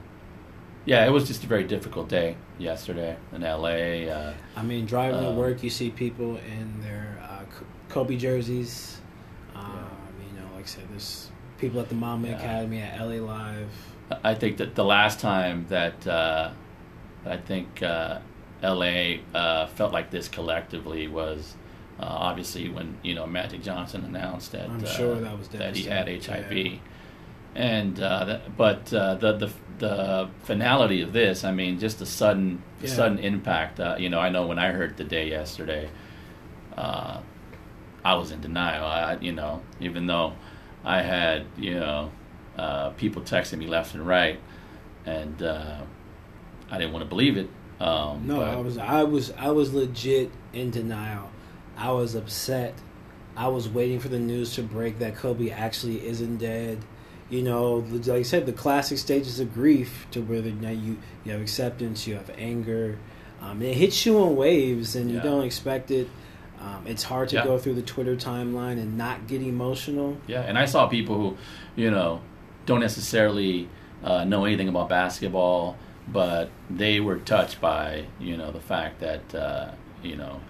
yeah, 0.85 1.07
it 1.07 1.11
was 1.11 1.27
just 1.27 1.43
a 1.45 1.47
very 1.47 1.65
difficult 1.65 2.09
day 2.11 2.37
yesterday 2.59 3.17
in 3.33 3.43
L.A. 3.43 4.11
Uh, 4.11 4.33
I 4.55 4.63
mean, 4.63 4.85
driving 4.85 5.21
to 5.21 5.29
Um, 5.31 5.37
work, 5.37 5.63
you 5.63 5.71
see 5.71 5.91
people 5.91 6.37
in 6.37 6.81
their 6.83 7.19
uh, 7.23 7.45
Kobe 7.89 8.17
jerseys. 8.17 9.01
Um, 9.55 9.81
You 10.31 10.39
know, 10.41 10.47
like 10.55 10.65
I 10.65 10.69
said, 10.69 10.85
there's 10.91 11.31
people 11.59 11.81
at 11.81 11.89
the 11.89 11.95
Mamba 11.95 12.29
Yeah. 12.29 12.37
Academy 12.39 12.81
at 12.81 13.01
LA 13.01 13.17
Live. 13.25 13.69
I 14.23 14.35
think 14.35 14.59
that 14.59 14.75
the 14.75 14.85
last 14.85 15.19
time 15.21 15.67
that 15.69 16.07
uh, 16.07 16.51
I 17.25 17.37
think 17.39 17.83
uh, 17.83 18.19
L.A. 18.63 19.21
Uh, 19.35 19.67
felt 19.67 19.93
like 19.93 20.11
this 20.11 20.29
collectively 20.29 21.09
was 21.09 21.55
uh, 21.99 22.05
obviously 22.05 22.69
when 22.69 22.97
you 23.03 23.15
know 23.15 23.27
Magic 23.27 23.63
Johnson 23.63 24.05
announced 24.05 24.53
that 24.53 24.69
I'm 24.69 24.83
uh, 24.85 24.87
sure 24.87 25.21
that 25.21 25.39
was 25.39 25.49
that 25.49 25.75
he 25.75 25.85
had 25.85 26.07
HIV, 26.09 26.53
yeah. 26.57 26.75
and 27.57 27.99
uh, 27.99 28.25
that, 28.27 28.57
but 28.57 28.93
uh, 28.93 29.15
the 29.17 29.33
the 29.33 29.53
the 29.79 30.29
finality 30.45 31.03
of 31.03 31.13
this, 31.13 31.43
I 31.45 31.53
mean, 31.53 31.79
just 31.79 31.99
the 31.99 32.07
sudden 32.07 32.63
the 32.81 32.87
Yeah. 32.87 32.95
sudden 32.95 33.19
impact. 33.19 33.81
Uh, 33.81 33.97
you 33.99 34.09
know, 34.09 34.21
I 34.21 34.29
know 34.29 34.47
when 34.47 34.59
I 34.59 34.71
heard 34.71 34.97
the 34.97 35.05
day 35.05 35.29
yesterday, 35.31 35.91
uh, 36.77 37.21
I 38.05 38.15
was 38.15 38.31
in 38.31 38.41
denial. 38.41 38.85
I 38.87 39.19
you 39.21 39.33
know 39.33 39.63
even 39.81 40.07
though 40.07 40.35
I 40.87 41.02
had 41.02 41.45
you 41.59 41.75
know 41.75 42.11
uh, 42.57 42.90
people 42.90 43.21
texting 43.23 43.59
me 43.59 43.66
left 43.66 43.95
and 43.95 44.07
right, 44.07 44.40
and 45.05 45.43
uh, 45.43 45.81
I 46.71 46.78
didn't 46.78 46.93
want 46.93 47.05
to 47.05 47.09
believe 47.09 47.37
it. 47.37 47.50
Um, 47.81 48.26
No, 48.26 48.40
I 48.40 48.57
was, 48.57 48.78
I 48.78 49.02
was, 49.02 49.33
I 49.33 49.50
was 49.50 49.75
legit 49.75 50.31
in 50.55 50.71
denial. 50.71 51.31
I 51.76 51.93
was 51.93 52.14
upset. 52.14 52.75
I 53.37 53.49
was 53.49 53.69
waiting 53.69 54.00
for 54.00 54.09
the 54.09 54.19
news 54.19 54.55
to 54.55 54.62
break 54.62 54.99
that 55.00 55.16
Kobe 55.16 55.50
actually 55.50 56.07
isn't 56.07 56.38
dead. 56.38 56.78
You 57.28 57.43
know, 57.43 57.85
like 57.90 58.09
I 58.09 58.23
said, 58.23 58.47
the 58.47 58.52
classic 58.52 58.97
stages 58.97 59.40
of 59.40 59.52
grief 59.52 60.07
to 60.12 60.23
where 60.23 60.40
now 60.40 60.71
you 60.71 60.97
you 61.25 61.33
have 61.33 61.40
acceptance, 61.43 62.07
you 62.07 62.14
have 62.14 62.31
anger. 62.38 62.99
Um, 63.43 63.61
it 63.61 63.75
hits 63.75 64.07
you 64.07 64.25
in 64.25 64.37
waves, 64.37 64.97
and 64.97 65.11
you 65.11 65.21
don't 65.21 65.45
expect 65.45 65.90
it. 65.90 66.09
Um, 66.61 66.85
it's 66.87 67.03
hard 67.03 67.29
to 67.31 67.37
Yeah. 67.37 67.45
go 67.45 67.59
through 67.59 67.75
the 67.75 67.83
Twitter 67.83 68.17
timeline 68.17 68.73
and 68.81 68.97
not 68.97 69.27
get 69.27 69.43
emotional. 69.43 70.17
Yeah, 70.27 70.41
and 70.43 70.59
I 70.59 70.65
saw 70.65 70.87
people 70.87 71.15
who, 71.17 71.37
you 71.77 71.91
know, 71.91 72.21
don't 72.65 72.81
necessarily 72.81 73.69
uh, 74.03 74.25
know 74.25 74.45
anything 74.45 74.69
about 74.69 74.89
basketball, 74.89 75.77
but 76.09 76.51
they 76.71 77.01
were 77.01 77.17
touched 77.19 77.61
by, 77.61 78.05
you 78.21 78.37
know, 78.37 78.51
the 78.53 78.61
fact 78.61 79.01
that, 79.01 79.35
uh, 79.35 79.69
you 80.03 80.17
know, 80.17 80.41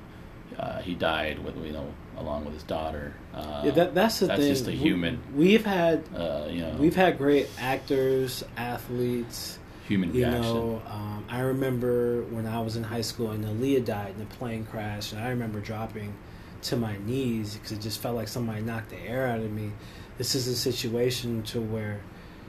uh, 0.58 0.80
he 0.80 0.94
died 0.94 1.38
with, 1.44 1.56
you 1.64 1.72
know, 1.72 1.86
along 2.18 2.44
with 2.44 2.54
his 2.54 2.62
daughter. 2.62 3.14
Uh, 3.34 3.62
yeah, 3.64 3.70
that, 3.72 3.94
that's 3.94 4.20
the 4.20 4.26
that's 4.26 4.40
thing. 4.40 4.48
just 4.50 4.66
a 4.68 4.72
human. 4.72 5.20
We've 5.34 5.64
had 5.66 6.02
uh, 6.14 6.46
you 6.50 6.60
know, 6.62 6.74
we've 6.78 6.96
had 6.96 7.18
great 7.18 7.48
actors, 7.58 8.42
athletes. 8.56 9.58
Human 9.86 10.12
You 10.12 10.22
reaction. 10.26 10.42
know, 10.42 10.82
um, 10.88 11.24
I 11.28 11.40
remember 11.40 12.22
when 12.24 12.46
I 12.46 12.60
was 12.60 12.76
in 12.76 12.82
high 12.82 13.00
school 13.02 13.30
and 13.30 13.44
Aaliyah 13.44 13.84
died 13.84 14.14
in 14.16 14.22
a 14.22 14.26
plane 14.26 14.66
crash, 14.66 15.12
and 15.12 15.20
I 15.20 15.28
remember 15.28 15.60
dropping 15.60 16.14
to 16.62 16.76
my 16.76 16.96
knees 16.98 17.54
because 17.54 17.72
it 17.72 17.80
just 17.80 18.00
felt 18.00 18.16
like 18.16 18.28
somebody 18.28 18.62
knocked 18.62 18.90
the 18.90 18.98
air 19.00 19.26
out 19.26 19.40
of 19.40 19.50
me. 19.50 19.72
This 20.18 20.34
is 20.34 20.48
a 20.48 20.56
situation 20.56 21.42
to 21.44 21.60
where, 21.60 22.00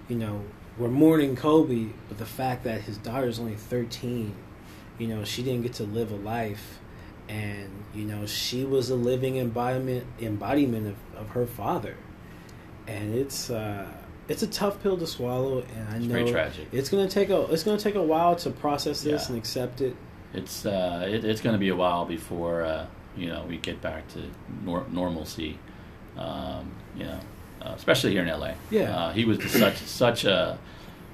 you 0.08 0.16
know, 0.16 0.44
we're 0.78 0.90
mourning 0.90 1.36
Kobe, 1.36 1.90
but 2.08 2.18
the 2.18 2.26
fact 2.26 2.64
that 2.64 2.82
his 2.82 2.98
daughter 2.98 3.18
daughter's 3.18 3.40
only 3.40 3.56
13, 3.56 4.34
you 4.98 5.08
know, 5.08 5.24
she 5.24 5.44
didn't 5.44 5.64
get 5.64 5.74
to 5.74 5.84
live 5.84 6.12
a 6.12 6.16
life, 6.16 6.80
and 7.28 7.70
you 7.94 8.06
know, 8.06 8.26
she 8.26 8.64
was 8.64 8.90
a 8.90 8.96
living 8.96 9.38
embodiment 9.38 10.06
embodiment 10.20 10.88
of, 10.88 11.22
of 11.22 11.30
her 11.30 11.46
father, 11.46 11.96
and 12.88 13.14
it's. 13.14 13.50
Uh, 13.50 13.88
it's 14.30 14.44
a 14.44 14.48
tough 14.48 14.82
pill 14.84 14.98
to 14.98 15.08
swallow, 15.08 15.64
and 15.76 15.90
I 15.90 15.96
It's 15.98 16.06
know 16.06 16.52
it's 16.72 16.90
gonna 16.90 17.08
take 17.08 17.30
a 17.30 17.42
it's 17.52 17.64
gonna 17.64 17.80
take 17.80 17.96
a 17.96 18.04
while 18.04 18.36
to 18.38 18.50
process 18.50 19.02
this 19.02 19.24
Yeah. 19.24 19.28
and 19.30 19.38
accept 19.38 19.82
it. 19.82 19.96
It's 20.34 20.66
uh, 20.66 21.06
it, 21.10 21.24
it's 21.24 21.42
going 21.42 21.54
to 21.54 21.60
be 21.60 21.70
a 21.70 21.76
while 21.76 22.06
before 22.06 22.64
uh, 22.64 22.86
you 23.16 23.28
know 23.28 23.46
we 23.48 23.58
get 23.58 23.82
back 23.82 24.08
to 24.10 24.20
nor- 24.66 24.86
normalcy. 24.92 25.58
Um, 26.18 26.72
you 26.98 27.06
know, 27.06 27.20
uh, 27.62 27.74
especially 27.76 28.12
here 28.12 28.24
in 28.24 28.28
LA. 28.40 28.54
Yeah. 28.70 28.96
uh, 28.98 29.14
he 29.14 29.24
was 29.24 29.42
such 29.52 29.78
such 29.78 30.26
a 30.26 30.60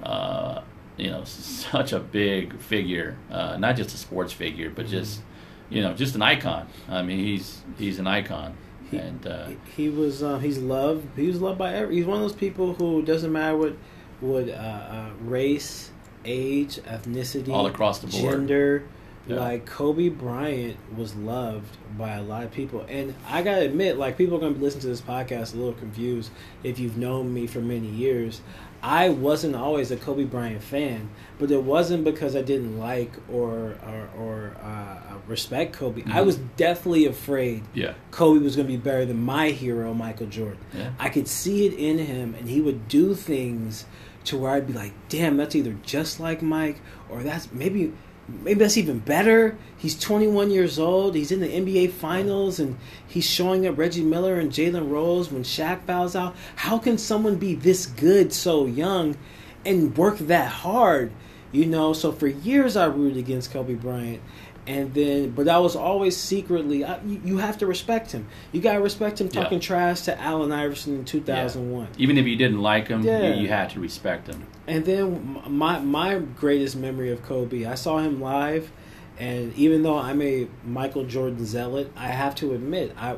uh, 0.02 0.62
you 0.98 1.10
know 1.12 1.24
such 1.26 1.94
a 1.94 2.00
big 2.00 2.58
figure, 2.60 3.18
uh, 3.32 3.58
not 3.58 3.76
just 3.76 3.94
a 3.94 3.98
sports 3.98 4.34
figure, 4.34 4.70
but 4.70 4.88
just 4.88 5.22
you 5.70 5.82
know 5.82 5.94
just 5.94 6.16
an 6.16 6.22
icon. 6.24 6.68
I 6.90 7.04
mean, 7.04 7.20
he's 7.20 7.62
he's 7.78 8.00
an 8.00 8.08
icon, 8.08 8.58
He, 8.94 9.00
and 9.00 9.28
uh, 9.28 9.48
he, 9.48 9.58
he 9.76 9.90
was 9.90 10.24
uh, 10.24 10.38
he's 10.40 10.58
loved. 10.60 11.08
He 11.18 11.28
was 11.28 11.42
loved 11.42 11.58
by 11.58 11.74
every. 11.74 11.96
He's 11.96 12.06
one 12.06 12.18
of 12.18 12.24
those 12.24 12.38
people 12.38 12.74
who 12.74 13.02
doesn't 13.02 13.32
matter 13.32 13.58
what 13.58 13.76
what 14.22 14.50
uh, 14.50 14.52
uh, 14.54 15.10
race, 15.22 15.92
age, 16.26 16.78
ethnicity, 16.84 17.50
All 17.54 17.68
across 17.68 18.00
the 18.00 18.08
board. 18.08 18.32
gender. 18.34 18.84
Yeah. 19.26 19.38
Like 19.38 19.66
Kobe 19.66 20.10
Bryant 20.10 20.76
was 20.98 21.16
loved 21.16 21.78
by 21.98 22.16
a 22.16 22.22
lot 22.22 22.44
of 22.44 22.52
people, 22.52 22.86
and 22.90 23.16
I 23.30 23.42
gotta 23.42 23.62
admit, 23.62 23.98
like 23.98 24.18
people 24.18 24.36
are 24.36 24.40
gonna 24.42 24.54
be 24.56 24.60
listening 24.60 24.82
to 24.82 24.88
this 24.88 25.00
podcast 25.02 25.54
a 25.54 25.58
little 25.58 25.74
confused 25.74 26.30
if 26.62 26.78
you've 26.78 26.98
known 26.98 27.34
me 27.34 27.48
for 27.48 27.62
many 27.62 27.88
years. 27.88 28.42
I 28.86 29.08
wasn't 29.10 29.56
always 29.56 29.92
a 29.92 29.96
Kobe 29.96 30.26
Bryant 30.26 30.62
fan, 30.62 31.10
but 31.40 31.50
it 31.52 31.64
wasn't 31.64 32.04
because 32.04 32.36
I 32.36 32.42
didn't 32.42 32.78
like 32.78 33.12
or 33.32 33.78
or, 33.88 34.10
or 34.20 34.58
uh, 34.62 35.16
respect 35.26 35.72
Kobe. 35.74 36.02
I 36.06 36.20
Mhm. 36.22 36.26
was 36.26 36.36
deathly 36.58 37.06
afraid 37.06 37.64
yeah, 37.74 37.94
Kobe 38.12 38.44
was 38.44 38.58
going 38.58 38.68
to 38.68 38.74
be 38.74 38.78
better 38.78 39.06
than 39.06 39.22
my 39.24 39.52
hero, 39.52 39.94
Michael 39.94 40.28
Jordan. 40.28 40.58
yeah, 40.78 40.90
I 41.00 41.08
could 41.08 41.30
see 41.30 41.66
it 41.66 41.74
in 41.74 41.98
him, 41.98 42.36
and 42.38 42.50
he 42.50 42.60
would 42.60 42.90
do 42.90 43.16
things 43.16 43.86
to 44.26 44.38
where 44.38 44.52
I'd 44.52 44.68
be 44.68 44.74
like, 44.74 44.92
"Damn, 45.08 45.38
that's 45.38 45.56
either 45.56 45.76
just 45.84 46.20
like 46.20 46.42
Mike, 46.42 46.82
or 47.10 47.24
that's 47.24 47.48
maybe, 47.54 47.94
maybe 48.28 48.60
that's 48.60 48.78
even 48.78 49.00
better." 49.00 49.58
He's 49.78 50.00
21 50.00 50.50
years 50.50 50.80
old. 50.80 51.14
He's 51.16 51.32
in 51.32 51.42
the 51.42 51.48
NBA 51.48 51.88
Finals, 51.92 52.58
and 52.60 52.78
he's 53.06 53.30
showing 53.30 53.68
up 53.68 53.78
Reggie 53.78 54.04
Miller 54.04 54.40
and 54.40 54.50
Jalen 54.52 54.90
Rose 54.90 55.30
when 55.32 55.44
Shaq 55.44 55.84
fouls 55.86 56.16
out. 56.16 56.36
How 56.56 56.78
can 56.78 56.98
someone 56.98 57.36
be 57.36 57.54
this 57.54 57.86
good 57.86 58.32
so 58.32 58.66
young, 58.66 59.18
and 59.66 59.96
work 59.98 60.18
that 60.20 60.50
hard? 60.50 61.12
You 61.52 61.66
know. 61.66 61.92
So 61.94 62.12
for 62.12 62.28
years, 62.28 62.78
I 62.78 62.86
rooted 62.86 63.18
against 63.18 63.52
Kobe 63.52 63.74
Bryant. 63.74 64.22
And 64.66 64.94
then, 64.94 65.32
but 65.32 65.50
I 65.50 65.58
was 65.60 65.76
always 65.76 66.16
secretly. 66.16 66.86
I, 66.86 66.98
you, 67.04 67.20
you 67.26 67.38
have 67.40 67.58
to 67.58 67.68
respect 67.68 68.14
him. 68.14 68.28
You 68.54 68.62
gotta 68.62 68.80
respect 68.80 69.20
him 69.20 69.28
Yeah. 69.34 69.44
talking 69.44 69.60
trash 69.60 70.02
to 70.04 70.18
Allen 70.22 70.54
Iverson 70.54 70.96
in 70.96 71.04
2001. 71.04 71.90
even 71.98 72.18
if 72.18 72.26
you 72.26 72.38
didn't 72.38 72.62
like 72.62 72.88
him, 72.88 73.02
Yeah. 73.04 73.34
you, 73.34 73.42
you 73.42 73.48
had 73.50 73.72
to 73.72 73.82
respect 73.82 74.28
him. 74.28 74.44
And 74.68 74.86
then 74.86 75.42
my 75.48 75.80
my 75.80 76.20
greatest 76.20 76.76
memory 76.76 77.12
of 77.12 77.22
Kobe, 77.24 77.66
I 77.66 77.76
saw 77.76 77.98
him 78.00 78.22
live, 78.22 78.72
and 79.18 79.54
even 79.56 79.84
though 79.84 79.98
I'm 79.98 80.22
a 80.22 80.48
Michael 80.64 81.06
Jordan 81.06 81.46
zealot, 81.46 81.92
I 81.96 82.08
have 82.08 82.36
to 82.36 82.54
admit, 82.54 82.96
I 82.98 83.18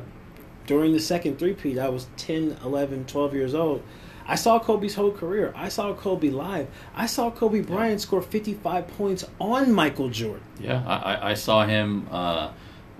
during 0.66 0.92
the 0.92 1.00
second 1.00 1.38
three-peat, 1.38 1.78
I 1.78 1.88
was 1.88 2.08
10, 2.16 2.58
11, 2.64 3.04
12 3.06 3.34
years 3.34 3.54
old. 3.54 3.82
I 4.28 4.34
saw 4.34 4.58
Kobe's 4.58 4.96
whole 4.96 5.12
career. 5.12 5.52
I 5.54 5.68
saw 5.68 5.94
Kobe 5.94 6.30
live. 6.30 6.66
I 6.94 7.06
saw 7.06 7.30
Kobe 7.30 7.60
Bryant 7.60 8.00
score 8.00 8.20
55 8.20 8.88
points 8.88 9.24
on 9.40 9.72
Michael 9.72 10.08
Jordan. 10.08 10.42
Yeah, 10.58 10.82
I, 10.84 11.30
I, 11.30 11.34
saw 11.34 11.64
him 11.64 12.08
uh, 12.10 12.50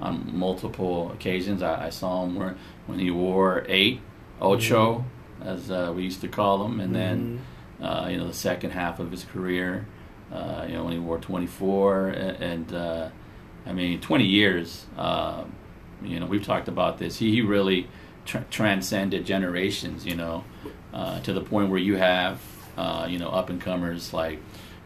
on 0.01 0.39
multiple 0.39 1.11
occasions. 1.11 1.63
I, 1.63 1.87
I 1.87 1.91
saw 1.91 2.25
him 2.25 2.37
where, 2.37 2.57
when 2.87 3.01
he 3.01 3.11
wore 3.11 3.65
eight, 3.69 4.01
ocho, 4.41 5.05
as 5.43 5.69
uh, 5.71 5.93
we 5.95 6.05
used 6.05 6.21
to 6.21 6.29
call 6.29 6.59
them, 6.59 6.79
and 6.79 6.95
then 6.95 7.41
uh, 7.81 8.09
you 8.11 8.17
know 8.17 8.27
the 8.27 8.35
second 8.35 8.71
half 8.71 8.99
of 9.01 9.11
his 9.11 9.25
career, 9.25 9.87
uh, 10.33 10.65
you 10.69 10.75
know 10.75 10.85
when 10.85 10.93
he 10.93 10.99
wore 10.99 11.19
24, 11.19 12.09
and, 12.09 12.43
and 12.43 12.73
uh, 12.75 13.09
I 13.67 13.73
mean 13.73 14.01
20 14.01 14.25
years. 14.25 14.87
Uh, 14.97 15.45
you 16.03 16.21
know 16.21 16.27
we've 16.27 16.45
talked 16.45 16.69
about 16.69 16.99
this. 16.99 17.19
He, 17.19 17.31
he 17.33 17.41
really 17.43 17.89
tr- 18.25 18.39
transcended 18.51 19.25
generations. 19.27 20.05
You 20.07 20.17
know 20.17 20.45
uh, 20.95 21.21
to 21.21 21.33
the 21.33 21.41
point 21.41 21.71
where 21.71 21.79
you 21.81 21.97
have 21.97 22.41
uh, 22.77 23.07
you 23.09 23.19
know 23.19 23.29
up 23.31 23.51
and 23.51 23.61
comers 23.61 24.13
like 24.13 24.39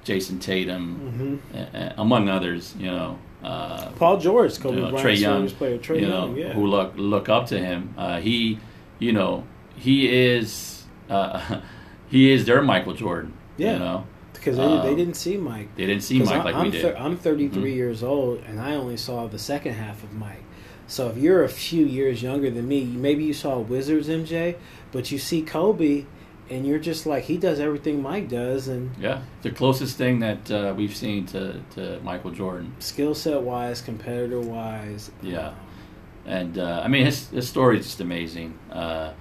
Jayson 0.04 0.38
Tatum, 0.40 1.40
hmm 1.52 1.56
a- 1.56 1.76
a- 1.76 1.94
among 1.98 2.28
others, 2.28 2.74
you 2.78 2.86
know, 2.86 3.18
uh, 3.44 3.90
Paul 3.92 4.16
George, 4.18 4.58
Kobe 4.58 4.76
you 4.76 4.82
know, 4.82 4.92
Trae 4.92 5.18
Young, 5.18 5.48
player. 5.50 5.78
Trae 5.78 6.00
you 6.00 6.06
Young, 6.08 6.32
know, 6.32 6.36
yeah. 6.40 6.52
who 6.54 6.66
look 6.66 6.92
look 6.96 7.28
up 7.28 7.46
to 7.48 7.58
him. 7.58 7.94
Uh, 7.98 8.18
he, 8.20 8.58
you 8.98 9.12
know, 9.12 9.44
he 9.76 10.08
is 10.08 10.84
uh, 11.10 11.60
he 12.10 12.30
is 12.32 12.44
their 12.46 12.60
Michael 12.62 12.94
Jordan. 12.94 13.32
Yeah. 13.56 13.74
you 13.74 13.78
know, 13.78 14.06
because 14.32 14.56
they, 14.56 14.62
um, 14.62 14.86
they 14.86 14.94
didn't 14.96 15.16
see 15.16 15.36
Mike. 15.36 15.68
they 15.76 15.84
didn't 15.86 16.02
see 16.02 16.18
Mike 16.20 16.30
I- 16.30 16.44
like 16.44 16.54
I'm 16.54 16.64
we 16.66 16.70
did. 16.70 16.80
thir- 16.82 16.96
I'm 16.98 17.16
33 17.18 17.72
Mhm. 17.72 17.76
years 17.76 18.02
old, 18.02 18.42
and 18.48 18.58
I 18.58 18.74
only 18.74 18.96
saw 18.96 19.26
the 19.26 19.38
second 19.38 19.74
half 19.74 20.02
of 20.02 20.12
Mike. 20.14 20.42
So 20.86 21.08
if 21.08 21.18
you're 21.18 21.44
a 21.44 21.48
few 21.48 21.84
years 21.84 22.22
younger 22.22 22.50
than 22.50 22.66
me, 22.66 22.84
maybe 22.84 23.22
you 23.24 23.34
saw 23.34 23.58
Wizards 23.58 24.08
MJ, 24.08 24.56
but 24.92 25.12
you 25.12 25.18
see 25.18 25.42
Kobe, 25.42 26.04
and 26.48 26.66
you're 26.66 26.78
just 26.78 27.04
like 27.06 27.24
he 27.24 27.36
does 27.36 27.60
everything 27.60 28.02
Mike 28.02 28.28
does, 28.30 28.66
and 28.66 28.90
yeah, 28.98 29.20
the 29.42 29.50
closest 29.50 29.96
thing 29.98 30.18
that 30.20 30.50
uh, 30.50 30.72
we've 30.76 30.96
seen 30.96 31.26
to, 31.26 31.60
to 31.74 32.00
Michael 32.02 32.30
Jordan. 32.30 32.72
skill 32.78 33.14
set 33.14 33.42
wise, 33.42 33.80
competitor 33.82 34.40
wise, 34.40 35.10
Yeah. 35.22 35.50
And 36.26 36.58
uh, 36.58 36.82
I 36.84 36.88
mean, 36.88 37.04
his 37.04 37.28
his 37.28 37.46
story 37.48 37.78
is 37.78 37.84
just 37.86 38.00
amazing. 38.00 38.54
Uh, 38.72 39.12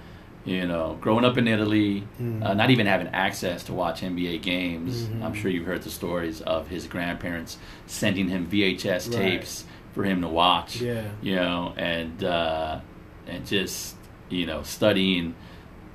you 0.44 0.66
know, 0.66 0.96
growing 1.00 1.24
up 1.24 1.36
in 1.36 1.46
Italy, 1.46 2.04
Mhm. 2.20 2.42
uh, 2.44 2.54
not 2.54 2.70
even 2.70 2.86
having 2.86 3.08
access 3.08 3.62
to 3.64 3.72
watch 3.74 4.02
NBA 4.02 4.38
games. 4.38 5.06
Mhm. 5.06 5.22
I'm 5.22 5.34
sure 5.34 5.50
you've 5.50 5.66
heard 5.66 5.82
the 5.82 5.90
stories 5.90 6.40
of 6.40 6.68
his 6.68 6.86
grandparents 6.86 7.58
sending 7.86 8.28
him 8.28 8.46
VHS 8.46 9.08
Right. 9.08 9.18
tapes 9.18 9.64
for 9.92 10.04
him 10.04 10.22
to 10.22 10.28
watch. 10.28 10.80
Yeah. 10.80 11.02
You 11.20 11.36
know, 11.36 11.74
and 11.76 12.24
uh, 12.24 12.80
and 13.28 13.46
just 13.46 13.96
you 14.30 14.46
know 14.46 14.62
studying. 14.62 15.34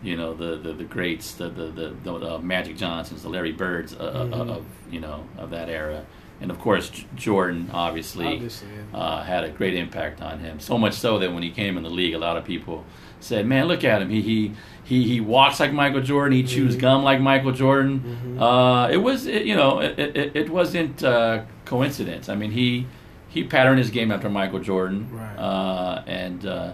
You 0.04 0.16
know 0.18 0.36
the, 0.36 0.58
the, 0.58 0.74
the 0.74 0.84
greats, 0.84 1.34
the 1.34 1.50
the, 1.50 1.68
the, 1.72 1.94
the 2.04 2.36
uh, 2.36 2.38
Magic 2.38 2.78
Johnsons, 2.78 3.24
the 3.24 3.30
Larry 3.30 3.54
Birds 3.54 3.96
uh, 4.00 4.04
uh, 4.04 4.26
Mhm. 4.26 4.50
of 4.58 4.66
you 4.92 5.00
know 5.00 5.24
of 5.36 5.50
that 5.50 5.68
era, 5.68 6.06
and 6.40 6.52
of 6.52 6.60
course 6.60 6.90
J- 6.92 7.06
Jordan 7.16 7.72
obviously, 7.74 8.28
Obviously, 8.36 8.68
yeah. 8.94 9.00
uh, 9.00 9.24
had 9.24 9.44
a 9.46 9.50
great 9.50 9.74
impact 9.74 10.22
on 10.22 10.40
him. 10.40 10.60
So 10.60 10.78
much 10.78 10.94
so 10.94 11.18
that 11.18 11.34
when 11.34 11.42
he 11.42 11.50
came 11.50 11.76
in 11.76 11.82
the 11.82 11.90
league, 11.90 12.14
a 12.14 12.20
lot 12.20 12.38
of 12.38 12.44
people 12.46 12.84
said, 13.20 13.46
"Man, 13.46 13.68
look 13.68 13.84
at 13.84 14.02
him. 14.02 14.10
He 14.10 14.22
he 14.22 14.52
he, 14.84 15.04
he 15.08 15.20
walks 15.22 15.60
like 15.60 15.74
Michael 15.74 16.02
Jordan. 16.02 16.38
He 16.38 16.44
chews 16.44 16.76
Mhm. 16.76 16.80
gum 16.80 17.04
like 17.04 17.20
Michael 17.22 17.52
Jordan." 17.52 18.38
Mhm. 18.38 18.42
Uh, 18.42 18.90
it 18.92 18.98
was 18.98 19.26
it, 19.28 19.44
you 19.46 19.56
know 19.56 19.80
it 19.80 19.98
it, 20.00 20.32
it 20.36 20.50
wasn't 20.50 21.04
uh, 21.04 21.42
coincidence. 21.66 22.30
I 22.30 22.36
mean 22.36 22.52
he 22.52 22.86
he 23.30 23.44
patterned 23.44 23.80
his 23.80 23.90
game 23.90 24.12
after 24.12 24.30
Michael 24.30 24.60
Jordan, 24.60 25.10
Right. 25.12 25.36
uh, 25.38 26.04
and 26.08 26.46
uh, 26.46 26.72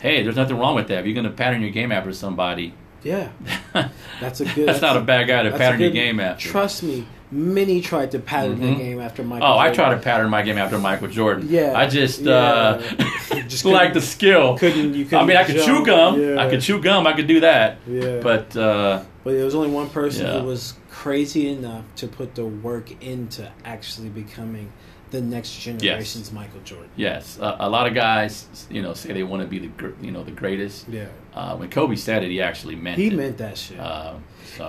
hey, 0.00 0.22
there's 0.22 0.36
nothing 0.36 0.58
wrong 0.58 0.74
with 0.74 0.88
that. 0.88 0.98
If 1.00 1.06
you're 1.06 1.14
going 1.14 1.24
to 1.24 1.30
pattern 1.30 1.62
your 1.62 1.70
game 1.70 1.90
after 1.92 2.12
somebody, 2.12 2.74
Yeah. 3.02 3.28
That's 4.20 4.40
a 4.40 4.44
good. 4.44 4.68
that's, 4.68 4.82
not 4.82 4.96
a 4.96 5.00
bad 5.00 5.26
guy 5.26 5.42
to 5.44 5.50
that's 5.50 5.56
a 5.60 5.64
pattern 5.64 5.80
your 5.80 5.90
game 5.90 6.20
after. 6.20 6.48
Trust 6.48 6.82
me, 6.82 7.06
many 7.32 7.80
tried 7.80 8.10
to 8.12 8.18
pattern 8.18 8.60
their 8.60 8.74
Mhm. 8.74 8.78
game 8.78 9.00
after 9.00 9.24
Michael. 9.24 9.48
Oh, 9.48 9.58
I 9.58 9.70
tried 9.70 9.94
to 9.94 10.00
pattern 10.00 10.28
my 10.30 10.42
game 10.42 10.58
after 10.58 10.78
Michael 10.78 11.08
Jordan. 11.08 11.46
Yeah. 11.50 11.72
I 11.74 11.86
just 11.88 12.20
Yeah. 12.20 12.34
uh, 12.34 12.82
Just 13.48 13.64
like 13.64 13.92
the 13.94 14.00
skill. 14.00 14.56
Couldn't 14.58 14.94
you? 14.94 15.04
I 15.06 15.08
Couldn't 15.08 15.26
mean, 15.26 15.36
I 15.38 15.44
could 15.44 15.62
chew 15.62 15.84
gum. 15.84 16.20
Yeah. 16.20 16.42
I 16.42 16.48
could 16.50 16.60
chew 16.60 16.80
gum. 16.80 17.06
I 17.06 17.12
could 17.14 17.26
do 17.26 17.40
that. 17.40 17.78
Yeah. 17.88 18.20
But 18.22 18.54
uh, 18.56 19.00
But 19.24 19.32
there 19.32 19.44
was 19.44 19.54
only 19.54 19.70
one 19.70 19.88
person 19.88 20.26
Yeah. 20.26 20.40
who 20.40 20.46
was 20.46 20.74
crazy 20.90 21.48
enough 21.48 21.84
to 21.96 22.06
put 22.06 22.34
the 22.34 22.44
work 22.44 22.90
into 23.02 23.48
actually 23.64 24.08
becoming 24.10 24.68
the 25.10 25.20
next 25.20 25.60
generation's 25.60 26.32
Michael 26.32 26.60
Jordan. 26.64 26.88
yes, 26.96 27.38
uh, 27.40 27.56
a 27.60 27.68
lot 27.68 27.86
of 27.86 27.92
guys, 27.94 28.46
you 28.70 28.80
know, 28.80 28.94
say 28.94 29.12
they 29.12 29.22
want 29.22 29.42
to 29.42 29.48
be 29.48 29.58
the 29.58 29.66
gr- 29.66 29.96
you 30.00 30.10
know 30.10 30.22
the 30.24 30.30
greatest. 30.30 30.86
Yeah. 30.88 31.04
Uh, 31.34 31.54
when 31.56 31.68
Kobe 31.68 31.96
said 31.96 32.22
it, 32.24 32.30
he 32.30 32.40
actually 32.40 32.76
meant 32.76 32.96
He 32.98 33.08
it. 33.08 33.12
meant 33.14 33.36
that 33.38 33.58
shit. 33.58 33.78
Uh, 33.78 34.14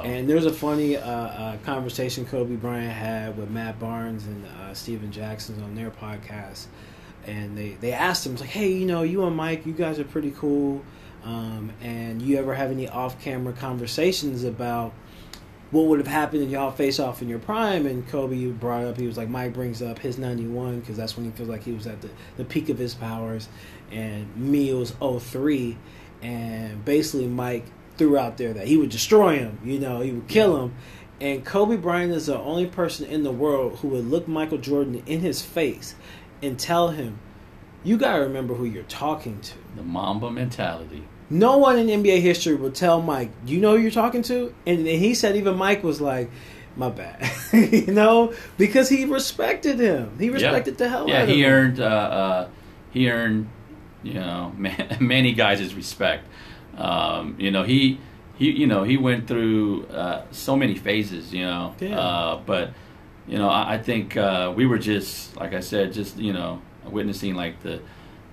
And 0.04 0.30
there 0.30 0.36
was 0.36 0.46
a 0.46 0.54
funny 0.54 0.98
uh, 0.98 1.02
uh, 1.02 1.58
conversation 1.58 2.26
Kobe 2.26 2.56
Bryant 2.56 2.94
had 2.94 3.38
with 3.38 3.50
Matt 3.50 3.80
Barnes 3.80 4.26
and 4.26 4.46
uh, 4.46 4.74
Stephen 4.74 5.12
Jackson 5.12 5.62
on 5.64 5.76
their 5.76 5.92
podcast, 5.92 6.66
and 7.26 7.58
they 7.58 7.72
they 7.82 7.92
asked 7.92 8.26
him 8.26 8.36
like, 8.36 8.50
"Hey, 8.50 8.72
you 8.72 8.86
know, 8.86 9.04
you 9.04 9.24
and 9.26 9.36
Mike, 9.36 9.66
you 9.66 9.74
guys 9.74 10.00
are 10.00 10.04
pretty 10.04 10.32
cool, 10.32 10.84
um, 11.24 11.72
and 11.82 12.22
you 12.22 12.38
ever 12.38 12.54
have 12.54 12.72
any 12.72 12.88
off-camera 12.88 13.54
conversations 13.54 14.44
about 14.44 14.94
what 15.72 15.86
would 15.86 15.98
have 15.98 16.08
happened 16.08 16.44
if 16.44 16.50
y'all 16.50 16.72
face 16.72 17.00
off 17.00 17.22
in 17.22 17.30
your 17.30 17.40
prime?" 17.40 17.86
And 17.86 18.08
Kobe 18.08 18.48
brought 18.52 18.84
up, 18.86 18.98
he 18.98 19.08
was 19.08 19.18
like, 19.18 19.30
Mike 19.30 19.54
brings 19.54 19.82
up 19.82 20.00
his 20.00 20.18
'91 20.18 20.80
because 20.80 20.98
that's 20.98 21.18
when 21.18 21.26
he 21.26 21.32
feels 21.32 21.50
like 21.50 21.64
he 21.64 21.72
was 21.72 21.88
at 21.88 22.02
the 22.02 22.10
the 22.38 22.46
peak 22.46 22.70
of 22.70 22.78
his 22.78 22.94
powers, 22.94 23.50
and 23.92 24.36
me 24.36 24.70
it 24.70 24.76
was 24.76 24.94
03, 25.02 25.78
and 26.22 26.84
basically 26.86 27.28
Mike 27.28 27.66
threw 27.98 28.18
out 28.18 28.38
there 28.38 28.54
that 28.54 28.68
he 28.68 28.78
would 28.78 28.90
destroy 28.90 29.38
him, 29.38 29.60
you 29.64 29.80
know, 29.80 30.02
he 30.02 30.12
would 30.12 30.28
kill 30.28 30.64
him. 30.64 30.76
And 31.22 31.46
Kobe 31.46 31.78
Bryant 31.78 32.12
is 32.12 32.26
the 32.26 32.38
only 32.40 32.66
person 32.66 33.06
in 33.06 33.24
the 33.24 33.32
world 33.32 33.80
who 33.80 33.90
would 33.90 34.06
look 34.10 34.28
Michael 34.28 34.58
Jordan 34.58 35.04
in 35.06 35.22
his 35.22 35.42
face 35.42 35.96
and 36.42 36.60
tell 36.60 36.90
him, 36.90 37.20
"You 37.84 37.98
got 37.98 38.16
to 38.18 38.24
remember 38.24 38.56
who 38.56 38.66
you're 38.66 38.84
talking 38.84 39.40
to." 39.42 39.54
the 39.78 39.84
Mamba 39.84 40.30
mentality. 40.30 41.04
No 41.30 41.58
one 41.58 41.80
in 41.80 41.88
NBA 41.88 42.20
history 42.22 42.56
would 42.56 42.76
tell 42.76 43.02
Mike, 43.02 43.32
"You 43.46 43.60
know 43.60 43.76
who 43.78 43.82
you're 43.82 43.92
talking 43.92 44.22
to," 44.24 44.54
and 44.68 44.86
he 44.86 45.14
said 45.14 45.36
even 45.38 45.56
Mike 45.56 45.84
was 45.84 46.02
like, 46.02 46.30
"My 46.76 46.90
bad," 46.90 47.32
you 47.54 47.88
know, 47.94 48.34
because 48.58 48.90
he 48.90 49.06
respected 49.06 49.80
him. 49.80 50.18
He 50.20 50.30
respected 50.30 50.78
the 50.78 50.90
hell 50.90 51.08
Yeah, 51.08 51.18
out 51.20 51.24
of 51.24 51.30
he 51.30 51.44
him. 51.44 51.52
earned 51.52 51.80
uh, 51.80 51.84
uh, 51.86 52.48
he 52.92 53.10
earned 53.10 53.48
you 54.04 54.16
know 54.16 54.52
man, 54.58 54.98
many 55.00 55.32
guys' 55.32 55.74
respect. 55.74 56.28
Um, 56.78 57.36
you 57.40 57.52
know 57.52 57.64
he 57.64 58.00
he 58.36 58.52
you 58.52 58.68
know 58.68 58.84
he 58.84 58.98
went 58.98 59.28
through 59.28 59.86
uh, 59.88 60.24
so 60.32 60.56
many 60.56 60.76
phases. 60.76 61.34
You 61.34 61.44
know, 61.46 61.76
Yeah. 61.80 62.00
uh, 62.00 62.42
but 62.46 62.72
you 63.28 63.38
know 63.38 63.50
I, 63.50 63.74
I 63.76 63.78
think 63.78 64.18
uh, 64.18 64.52
we 64.56 64.66
were 64.66 64.80
just 64.80 65.36
like 65.38 65.54
I 65.54 65.60
said, 65.62 65.94
just 65.94 66.18
you 66.18 66.34
know 66.34 66.62
witnessing 66.86 67.36
like 67.36 67.62
the. 67.64 67.80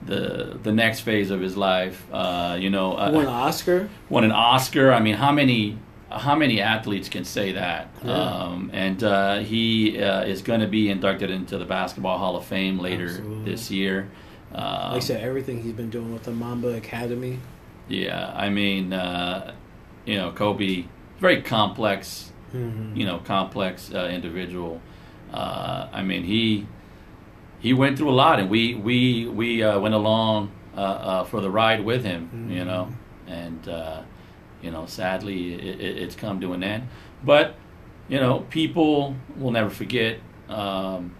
The 0.03 0.57
the 0.62 0.72
next 0.72 1.00
phase 1.00 1.31
of 1.31 1.42
his 1.42 1.59
life, 1.59 2.07
uh, 2.11 2.57
you 2.59 2.70
know, 2.70 2.94
uh, 2.96 3.11
won 3.12 3.24
an 3.24 3.29
Oscar. 3.29 3.90
won 4.09 4.24
an 4.24 4.33
Oscar. 4.33 4.92
I 4.94 4.98
mean, 5.00 5.14
how 5.14 5.31
many 5.31 5.76
how 6.11 6.35
many 6.35 6.59
athletes 6.62 7.11
can 7.11 7.26
say 7.26 7.53
that? 7.53 7.90
Yeah. 8.03 8.12
Um, 8.14 8.70
and 8.72 9.05
uh, 9.05 9.40
he 9.40 10.00
uh, 10.03 10.22
is 10.24 10.40
going 10.40 10.61
to 10.61 10.66
be 10.66 10.88
inducted 10.88 11.31
into 11.31 11.59
the 11.59 11.66
Basketball 11.66 12.16
Hall 12.16 12.35
of 12.37 12.46
Fame 12.46 12.79
later 12.79 13.09
Absolutely. 13.09 13.44
this 13.53 13.70
year. 13.70 14.09
Um, 14.55 14.62
Like 14.64 14.96
I 14.96 14.98
said, 15.00 15.20
everything 15.22 15.62
he's 15.62 15.74
been 15.74 15.90
doing 15.90 16.14
with 16.14 16.22
the 16.22 16.33
Mamba 16.33 16.68
Academy. 16.68 17.38
Yeah, 17.90 18.33
I 18.35 18.48
mean, 18.48 18.92
uh, 18.92 19.53
you 20.07 20.16
know, 20.16 20.31
Kobe, 20.33 20.85
very 21.18 21.42
complex, 21.42 22.26
Mm-hmm. 22.55 22.96
you 22.96 23.07
know, 23.07 23.18
complex 23.18 23.92
uh, 23.94 24.09
individual. 24.12 24.81
Uh, 25.33 25.87
I 25.92 26.03
mean, 26.03 26.24
he 26.24 26.66
he 27.61 27.72
went 27.72 27.96
through 27.96 28.11
a 28.11 28.18
lot, 28.24 28.40
and 28.40 28.50
we 28.50 28.74
we 28.74 29.29
we 29.29 29.62
uh, 29.62 29.79
went 29.79 29.94
along 29.94 30.50
uh, 30.76 30.81
uh, 30.81 31.24
for 31.24 31.40
the 31.40 31.50
ride 31.50 31.85
with 31.85 32.05
him. 32.05 32.29
You 32.50 32.62
Mhm. 32.62 32.66
know, 32.66 32.88
and 33.29 33.68
uh, 33.68 34.00
you 34.62 34.72
know, 34.72 34.87
sadly, 34.87 35.55
it, 35.55 35.81
it, 35.81 35.98
it's 36.03 36.16
come 36.16 36.40
to 36.40 36.53
an 36.55 36.62
end. 36.64 36.88
But 37.24 37.55
you 38.09 38.18
know, 38.18 38.40
people 38.50 39.14
will 39.38 39.53
never 39.53 39.70
forget. 39.70 40.18
Um, 40.48 41.12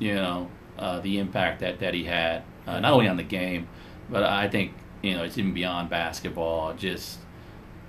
you 0.00 0.14
know, 0.14 0.48
uh, 0.78 0.98
the 1.00 1.18
impact 1.18 1.60
that 1.60 1.78
that 1.78 1.94
he 1.94 2.04
had, 2.04 2.42
uh, 2.66 2.80
not 2.80 2.92
only 2.92 3.06
on 3.06 3.16
the 3.16 3.22
game, 3.38 3.68
but 4.10 4.24
I 4.24 4.48
think 4.48 4.72
you 5.02 5.14
know 5.16 5.24
it's 5.24 5.38
even 5.38 5.52
beyond 5.54 5.90
basketball. 5.90 6.74
Just 6.74 7.18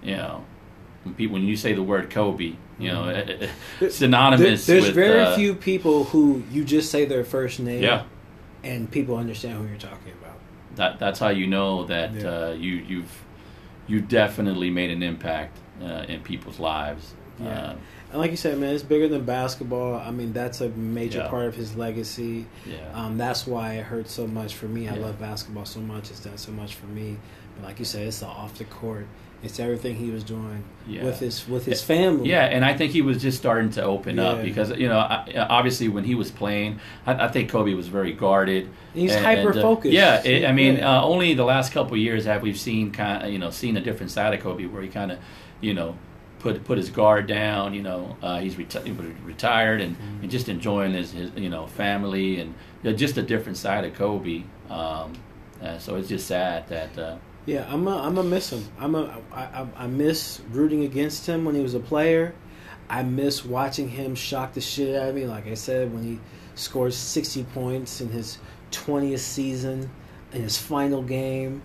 you 0.04 0.16
know, 0.18 0.44
when 1.04 1.14
people 1.16 1.34
when 1.34 1.44
you 1.44 1.56
say 1.56 1.74
the 1.74 1.84
word 1.84 2.10
Kobe, 2.10 2.54
you 2.80 2.88
know, 2.92 3.04
Mhm. 3.06 3.50
eh, 3.82 3.90
synonymous. 3.90 4.66
There- 4.66 4.76
there's 4.76 4.88
with, 4.88 4.96
very 4.96 5.20
uh, 5.22 5.36
few 5.36 5.54
people 5.56 6.06
who 6.06 6.44
you 6.52 6.64
just 6.64 6.90
say 6.92 7.06
their 7.06 7.24
first 7.24 7.60
name, 7.60 7.84
Yeah. 7.84 8.04
and 8.64 8.90
people 8.90 9.16
understand 9.18 9.58
who 9.60 9.68
you're 9.68 9.78
talking 9.78 10.14
about. 10.22 10.38
That 10.76 11.00
that's 11.00 11.20
how 11.20 11.30
you 11.30 11.48
know 11.48 11.86
that 11.86 12.14
Yeah. 12.14 12.28
uh, 12.28 12.52
you 12.52 12.74
you've 12.88 13.24
you 13.88 14.00
definitely 14.00 14.70
made 14.70 14.90
an 14.90 15.04
impact 15.04 15.58
uh, 15.84 16.06
in 16.08 16.22
people's 16.22 16.60
lives. 16.60 17.14
Yeah. 17.40 17.74
Uh, 18.12 18.14
And 18.14 18.22
like 18.22 18.32
you 18.32 18.38
said, 18.38 18.58
man, 18.58 18.74
it's 18.74 18.84
bigger 18.84 19.08
than 19.08 19.24
basketball. 19.26 19.96
I 19.96 20.12
mean, 20.12 20.34
that's 20.34 20.62
a 20.62 20.70
major 20.70 21.20
Yeah. 21.20 21.28
part 21.30 21.46
of 21.46 21.56
his 21.56 21.76
legacy. 21.76 22.46
yeah. 22.66 22.76
Um, 22.94 23.18
that's 23.18 23.48
why 23.48 23.74
it 23.76 23.84
hurts 23.86 24.12
so 24.14 24.28
much 24.28 24.54
for 24.56 24.66
me. 24.68 24.88
I 24.90 24.96
Yeah. 24.96 25.06
love 25.06 25.20
basketball 25.20 25.66
so 25.66 25.80
much. 25.80 26.10
It's 26.10 26.20
done 26.20 26.38
so 26.38 26.52
much 26.52 26.76
for 26.76 26.88
me. 26.88 27.18
But 27.58 27.68
like 27.68 27.80
you 27.80 27.86
said, 27.86 28.08
it's 28.08 28.20
the 28.20 28.28
off 28.28 28.58
the 28.58 28.66
court. 28.66 29.08
It's 29.44 29.60
everything 29.60 29.96
he 29.96 30.12
was 30.12 30.24
doing 30.24 30.64
Yeah. 30.88 31.04
with 31.04 31.20
his 31.20 31.48
with 31.50 31.66
his 31.66 31.82
family. 31.82 32.30
Yeah, 32.30 32.46
and 32.46 32.64
I 32.64 32.74
think 32.76 32.92
he 32.92 33.02
was 33.02 33.20
just 33.20 33.40
starting 33.40 33.72
to 33.72 33.84
open 33.84 34.20
up 34.20 34.44
because 34.44 34.70
you 34.78 34.88
know, 34.88 35.00
I, 35.00 35.24
obviously 35.50 35.90
when 35.90 36.04
he 36.04 36.14
was 36.14 36.30
playing, 36.30 36.80
I, 37.08 37.26
I 37.26 37.28
think 37.28 37.50
Kobe 37.50 37.74
was 37.74 37.88
very 37.88 38.14
guarded. 38.14 38.70
He's 38.94 39.12
uh, 39.16 39.20
hyper 39.20 39.52
focused. 39.54 39.94
yeah, 39.94 40.22
it, 40.24 40.46
I 40.46 40.52
mean, 40.52 40.80
uh, 40.84 41.02
only 41.04 41.34
the 41.34 41.44
last 41.44 41.74
couple 41.74 41.94
of 41.94 42.00
years 42.00 42.26
have 42.26 42.44
we 42.44 42.54
seen 42.54 42.92
kind, 42.92 43.24
of, 43.24 43.32
you 43.32 43.40
know, 43.40 43.50
seen 43.50 43.78
a 43.78 43.82
different 43.82 44.12
side 44.12 44.32
of 44.36 44.42
Kobe 44.42 44.66
where 44.68 44.84
he 44.84 44.90
kind 44.90 45.12
of, 45.12 45.18
you 45.60 45.74
know, 45.74 45.96
put 46.42 46.64
put 46.64 46.78
his 46.78 46.90
guard 46.90 47.28
down. 47.28 47.74
You 47.74 47.84
know, 47.84 48.18
uh, 48.22 48.40
he's 48.40 48.56
reti- 48.56 49.16
retired 49.26 49.82
and, 49.82 49.96
Mhm. 49.96 50.22
and 50.24 50.32
just 50.32 50.50
enjoying 50.50 50.94
his, 50.94 51.12
his 51.12 51.32
you 51.36 51.50
know 51.50 51.68
family 51.68 52.40
and 52.40 52.54
you 52.84 52.92
know, 52.92 52.96
just 52.98 53.18
a 53.18 53.22
different 53.22 53.58
side 53.58 53.86
of 53.86 53.94
Kobe. 53.94 54.44
Um, 54.70 55.14
uh, 55.64 55.78
so 55.78 55.96
it's 55.96 56.10
just 56.10 56.28
sad 56.28 56.68
that. 56.70 56.98
Uh, 56.98 57.16
Yeah, 57.46 57.66
I'm 57.70 57.88
a, 57.88 57.98
I'm 57.98 58.18
a 58.18 58.24
miss 58.24 58.52
him. 58.52 58.64
I'm 58.80 58.94
a 58.96 59.20
I, 59.32 59.42
I, 59.42 59.68
I 59.84 59.88
miss 59.88 60.42
rooting 60.52 60.84
against 60.84 61.26
him 61.28 61.46
when 61.46 61.56
he 61.56 61.62
was 61.62 61.74
a 61.74 61.80
player. 61.80 62.34
I 62.90 63.04
miss 63.04 63.46
watching 63.46 63.88
him 63.90 64.16
shock 64.16 64.54
the 64.54 64.62
shit 64.62 64.96
out 64.96 65.10
of 65.10 65.16
me. 65.16 65.26
Like 65.26 65.48
I 65.48 65.54
said, 65.56 65.94
when 65.94 66.04
he 66.04 66.20
scored 66.56 66.94
60 66.94 67.44
points 67.54 68.02
in 68.02 68.10
his 68.10 68.38
20th 68.72 69.20
season, 69.20 69.90
in 70.34 70.42
his 70.44 70.58
final 70.58 71.02
game. 71.02 71.62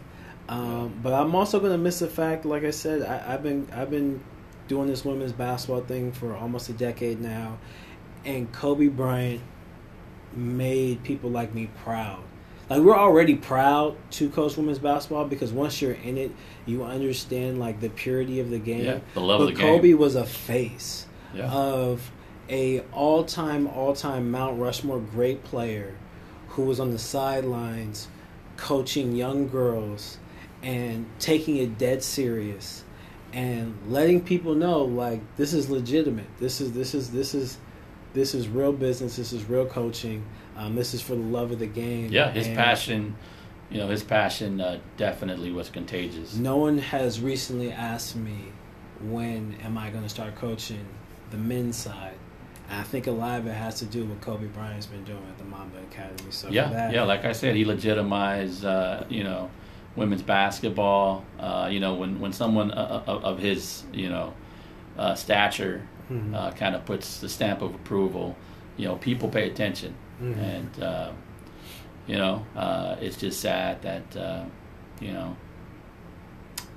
Um, 0.49 0.95
but 1.03 1.13
I'm 1.13 1.35
also 1.35 1.59
gonna 1.61 1.79
miss 1.79 1.99
the 1.99 2.07
fact, 2.09 2.45
like 2.45 2.65
I 2.65 2.71
said, 2.71 3.03
I, 3.03 3.35
I've 3.35 3.43
been 3.43 3.67
I've 3.75 3.91
been 3.91 4.21
doing 4.69 4.89
this 4.89 5.05
women's 5.05 5.33
basketball 5.33 5.83
thing 5.83 6.13
for 6.13 6.35
almost 6.35 6.69
a 6.69 6.73
decade 6.73 7.21
now, 7.21 7.59
and 8.25 8.51
Kobe 8.53 8.89
Bryant 8.89 9.41
made 10.35 11.03
people 11.03 11.31
like 11.31 11.55
me 11.55 11.71
proud. 11.85 12.23
Like 12.69 12.81
we're 12.81 12.97
already 12.97 13.37
proud 13.37 13.97
to 14.13 14.29
coach 14.29 14.57
women's 14.57 14.81
basketball 14.81 15.27
because 15.27 15.53
once 15.53 15.81
you're 15.81 15.93
in 15.93 16.19
it, 16.19 16.33
you 16.67 16.83
understand 16.83 17.61
like 17.61 17.81
the 17.81 17.89
purity 17.91 18.41
of 18.41 18.51
the 18.51 18.59
game. 18.59 18.85
yeah, 18.85 18.99
the 19.15 19.21
love 19.21 19.39
but 19.39 19.51
of 19.51 19.55
the 19.55 19.63
game. 19.63 19.77
Kobe 19.77 19.93
was 19.95 20.17
a 20.17 20.27
face 20.27 21.07
yeah. 21.33 21.51
of 21.51 22.11
a 22.49 22.81
all 22.93 23.25
time 23.25 23.69
all 23.69 23.95
time 23.95 24.31
Mount 24.31 24.59
Rushmore 24.59 25.01
great 25.01 25.45
player 25.45 25.95
who 26.49 26.63
was 26.63 26.81
on 26.81 26.91
the 26.91 26.99
sidelines 26.99 28.09
coaching 28.57 29.15
young 29.15 29.49
girls 29.49 30.19
and 30.63 31.07
taking 31.19 31.57
it 31.59 31.79
dead 31.79 32.03
serious 32.03 32.83
and 33.37 33.77
letting 33.89 34.23
people 34.23 34.55
know 34.55 34.83
like 34.83 35.21
this 35.37 35.53
is 35.53 35.69
legitimate. 35.69 36.27
This 36.41 36.63
is 36.63 36.73
this 36.73 36.95
is 36.95 37.11
this 37.11 37.35
is 37.35 37.59
this 38.15 38.35
is 38.35 38.49
real 38.49 38.73
business. 38.73 39.17
This 39.17 39.35
is 39.35 39.45
real 39.45 39.67
coaching. 39.67 40.25
Um, 40.57 40.75
this 40.75 40.95
is 40.95 41.03
for 41.03 41.15
the 41.15 41.21
love 41.21 41.53
of 41.53 41.59
the 41.59 41.67
game. 41.67 42.11
Yeah, 42.11 42.31
his 42.31 42.47
And 42.47 42.57
passion, 42.57 43.17
you 43.71 43.77
know, 43.77 43.89
his 43.89 44.03
passion 44.03 44.59
uh, 44.63 44.79
definitely 44.97 45.53
was 45.53 45.69
contagious. 45.69 46.35
No 46.35 46.57
one 46.57 46.79
has 46.79 47.21
recently 47.21 47.71
asked 47.71 48.17
me 48.17 48.53
when 49.03 49.55
am 49.63 49.77
I 49.77 49.91
going 49.91 50.03
to 50.03 50.09
start 50.09 50.35
coaching 50.37 50.87
the 51.31 51.37
men's 51.37 51.77
side. 51.77 52.15
And 52.71 52.81
I 52.81 52.85
think 52.85 53.07
a 53.07 53.11
lot 53.11 53.39
of 53.39 53.47
it 53.47 53.53
has 53.53 53.79
to 53.81 53.85
do 53.85 54.07
with 54.07 54.19
Kobe 54.23 54.47
Bryant's 54.47 54.87
been 54.87 55.05
doing 55.05 55.23
at 55.29 55.37
the 55.37 55.45
Mamba 55.45 55.77
Academy. 55.91 56.31
So 56.31 56.49
yeah, 56.49 56.71
that, 56.71 56.93
yeah. 56.95 57.03
Like 57.03 57.27
I 57.27 57.33
said, 57.33 57.55
he 57.55 57.67
legitimized, 57.67 58.65
uh, 58.65 59.05
you 59.11 59.25
know, 59.25 59.51
women's 59.97 60.23
basketball. 60.23 61.25
Uh, 61.41 61.69
you 61.71 61.81
know, 61.81 61.95
when 61.95 62.21
when 62.21 62.33
someone 62.33 62.71
uh, 62.71 63.03
uh, 63.07 63.11
of 63.31 63.39
his, 63.39 63.85
you 63.93 64.09
know, 64.09 64.33
uh, 64.99 65.15
stature 65.15 65.83
Mhm. 66.11 66.35
uh, 66.35 66.51
kind 66.53 66.75
of 66.77 66.85
puts 66.85 67.21
the 67.21 67.29
stamp 67.29 67.63
of 67.63 67.75
approval, 67.75 68.37
you 68.77 68.87
know, 68.87 68.97
people 68.97 69.29
pay 69.29 69.49
attention, 69.51 69.95
Mhm. 70.23 70.39
and 70.39 70.83
uh, 70.83 71.11
you 72.07 72.17
know, 72.17 72.45
uh, 72.57 72.97
it's 73.01 73.17
just 73.17 73.41
sad 73.41 73.83
that 73.83 74.17
uh, 74.17 74.45
you 75.01 75.13
know, 75.13 75.37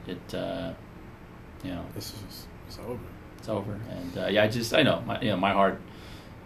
it, 0.08 0.34
uh, 0.34 0.72
you 1.64 1.72
know, 1.72 1.84
This 1.94 2.14
is 2.14 2.48
it's 2.68 2.80
over. 2.80 3.00
it's 3.38 3.50
over. 3.50 3.78
And 3.92 4.18
uh, 4.18 4.28
yeah, 4.28 4.44
I 4.44 4.48
just 4.48 4.74
I 4.74 4.82
know 4.84 5.02
my 5.06 5.22
you 5.22 5.30
know 5.30 5.38
my 5.38 5.52
heart, 5.54 5.80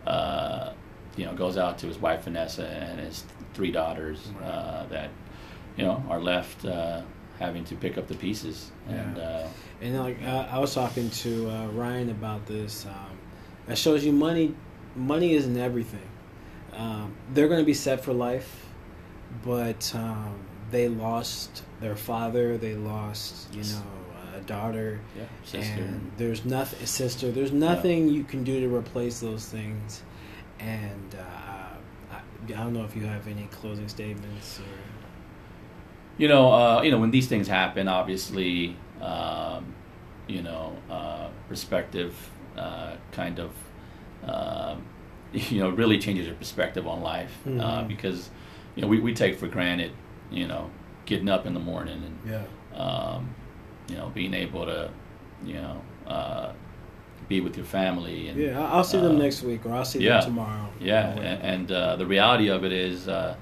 uh, 0.08 0.72
you 1.16 1.26
know, 1.26 1.34
goes 1.34 1.58
out 1.58 1.78
to 1.80 1.88
his 1.88 1.98
wife 2.00 2.24
Vanessa 2.24 2.68
and 2.68 3.00
his 3.00 3.24
three 3.54 3.72
daughters 3.72 4.20
Right. 4.42 4.48
uh, 4.50 4.86
that 4.90 5.10
you 5.78 5.84
know 5.86 6.04
are 6.10 6.22
left 6.22 6.66
uh, 6.66 7.02
having 7.40 7.64
to 7.66 7.76
pick 7.76 7.98
up 7.98 8.08
the 8.08 8.16
pieces. 8.16 8.72
And 8.88 9.18
Yeah. 9.18 9.24
uh, 9.24 9.48
And 9.82 10.00
like 10.00 10.22
uh, 10.24 10.48
I 10.52 10.60
was 10.60 10.74
talking 10.74 11.10
to 11.10 11.50
uh, 11.50 11.68
Ryan 11.68 12.10
about 12.10 12.46
this. 12.46 12.86
Um, 12.86 13.18
it 13.68 13.78
shows 13.78 14.06
you 14.06 14.12
money. 14.14 14.54
Money 14.96 15.34
isn't 15.34 15.58
everything. 15.58 16.08
Um, 16.74 17.16
they're 17.34 17.48
going 17.48 17.60
to 17.60 17.66
be 17.66 17.74
set 17.74 18.04
for 18.04 18.14
life, 18.14 18.66
but 19.46 19.92
um, 19.96 20.36
they 20.72 20.88
lost 20.90 21.64
their 21.82 21.96
father. 21.96 22.58
They 22.58 22.76
lost, 22.76 23.54
you 23.54 23.64
know, 23.64 24.38
a 24.38 24.42
daughter. 24.42 25.00
yeah, 25.18 25.26
sister. 25.44 25.82
And 25.82 26.12
there's 26.18 26.46
nothing, 26.46 26.86
sister. 26.86 27.32
There's 27.32 27.52
nothing 27.52 28.10
you 28.10 28.24
can 28.24 28.44
do 28.44 28.60
to 28.62 28.76
replace 28.76 29.20
those 29.20 29.46
things. 29.48 30.04
And 30.60 31.16
uh, 31.16 32.16
I, 32.16 32.18
I 32.48 32.64
don't 32.64 32.74
know 32.74 32.84
if 32.86 32.96
you 32.96 33.04
have 33.06 33.28
any 33.28 33.48
closing 33.52 33.88
statements 33.88 34.60
or. 34.60 34.64
You 36.18 36.28
know, 36.28 36.52
uh, 36.54 36.82
you 36.84 36.92
know, 36.92 37.00
when 37.00 37.12
these 37.12 37.28
things 37.28 37.48
happen, 37.48 37.88
obviously, 37.88 38.76
um, 39.02 39.74
you 40.28 40.42
know, 40.42 40.76
uh, 40.90 41.28
perspective 41.50 42.14
uh, 42.58 42.94
kind 43.12 43.40
of, 43.40 43.52
um 44.24 44.82
you 45.34 45.60
know, 45.60 45.70
really 45.70 45.98
changes 45.98 46.28
your 46.28 46.36
perspective 46.36 46.86
on 46.88 47.02
life 47.02 47.36
uh, 47.48 47.50
Mhm. 47.50 47.88
because, 47.88 48.30
you 48.76 48.84
know, 48.84 48.88
we, 48.88 49.00
we 49.00 49.14
take 49.16 49.36
for 49.40 49.48
granted, 49.48 49.92
you 50.32 50.48
know, 50.48 50.70
getting 51.06 51.28
up 51.28 51.48
in 51.48 51.56
the 51.56 51.60
morning 51.60 52.04
and, 52.08 52.32
Yeah. 52.32 52.80
um, 52.80 53.34
you 53.90 53.96
know, 53.96 54.12
being 54.14 54.36
able 54.36 54.66
to, 54.68 54.92
you 55.44 55.56
know, 55.56 55.82
uh, 56.06 56.52
be 57.28 57.42
with 57.42 57.58
your 57.58 57.66
family 57.66 58.28
and 58.30 58.40
Yeah, 58.40 58.62
I'll 58.72 58.84
see 58.84 58.98
them 59.00 59.16
uh, 59.16 59.20
next 59.24 59.42
week, 59.42 59.66
or 59.66 59.74
I'll 59.74 59.84
see 59.86 60.04
yeah. 60.04 60.20
them 60.20 60.26
tomorrow. 60.30 60.70
yeah, 60.80 61.08
and, 61.08 61.42
and 61.44 61.72
uh, 61.72 61.96
the 61.96 62.06
reality 62.06 62.50
of 62.50 62.64
it 62.64 62.72
is, 62.72 63.08
uh, 63.08 63.36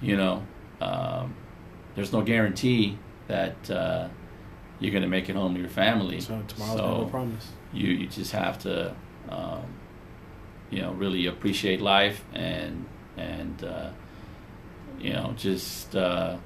you 0.00 0.16
know, 0.16 0.42
um, 0.80 1.34
there's 1.94 2.12
no 2.12 2.22
guarantee 2.22 2.98
that 3.28 3.70
uh, 3.70 4.08
you're 4.80 4.90
going 4.92 5.02
to 5.02 5.08
make 5.08 5.28
it 5.28 5.36
home 5.36 5.54
to 5.54 5.60
your 5.60 5.68
family. 5.68 6.20
So 6.20 6.42
tomorrow's 6.48 6.76
So 6.78 6.98
never 6.98 7.10
promise. 7.10 7.48
you 7.72 7.88
you 7.88 8.06
just 8.06 8.32
have 8.32 8.58
to, 8.60 8.94
um, 9.28 9.62
you 10.70 10.80
know, 10.82 10.92
really 10.92 11.26
appreciate 11.26 11.80
life 11.80 12.24
and 12.34 12.86
and 13.16 13.62
uh, 13.64 13.90
you 14.98 15.12
know 15.12 15.34
just 15.36 15.94
uh, 15.96 16.36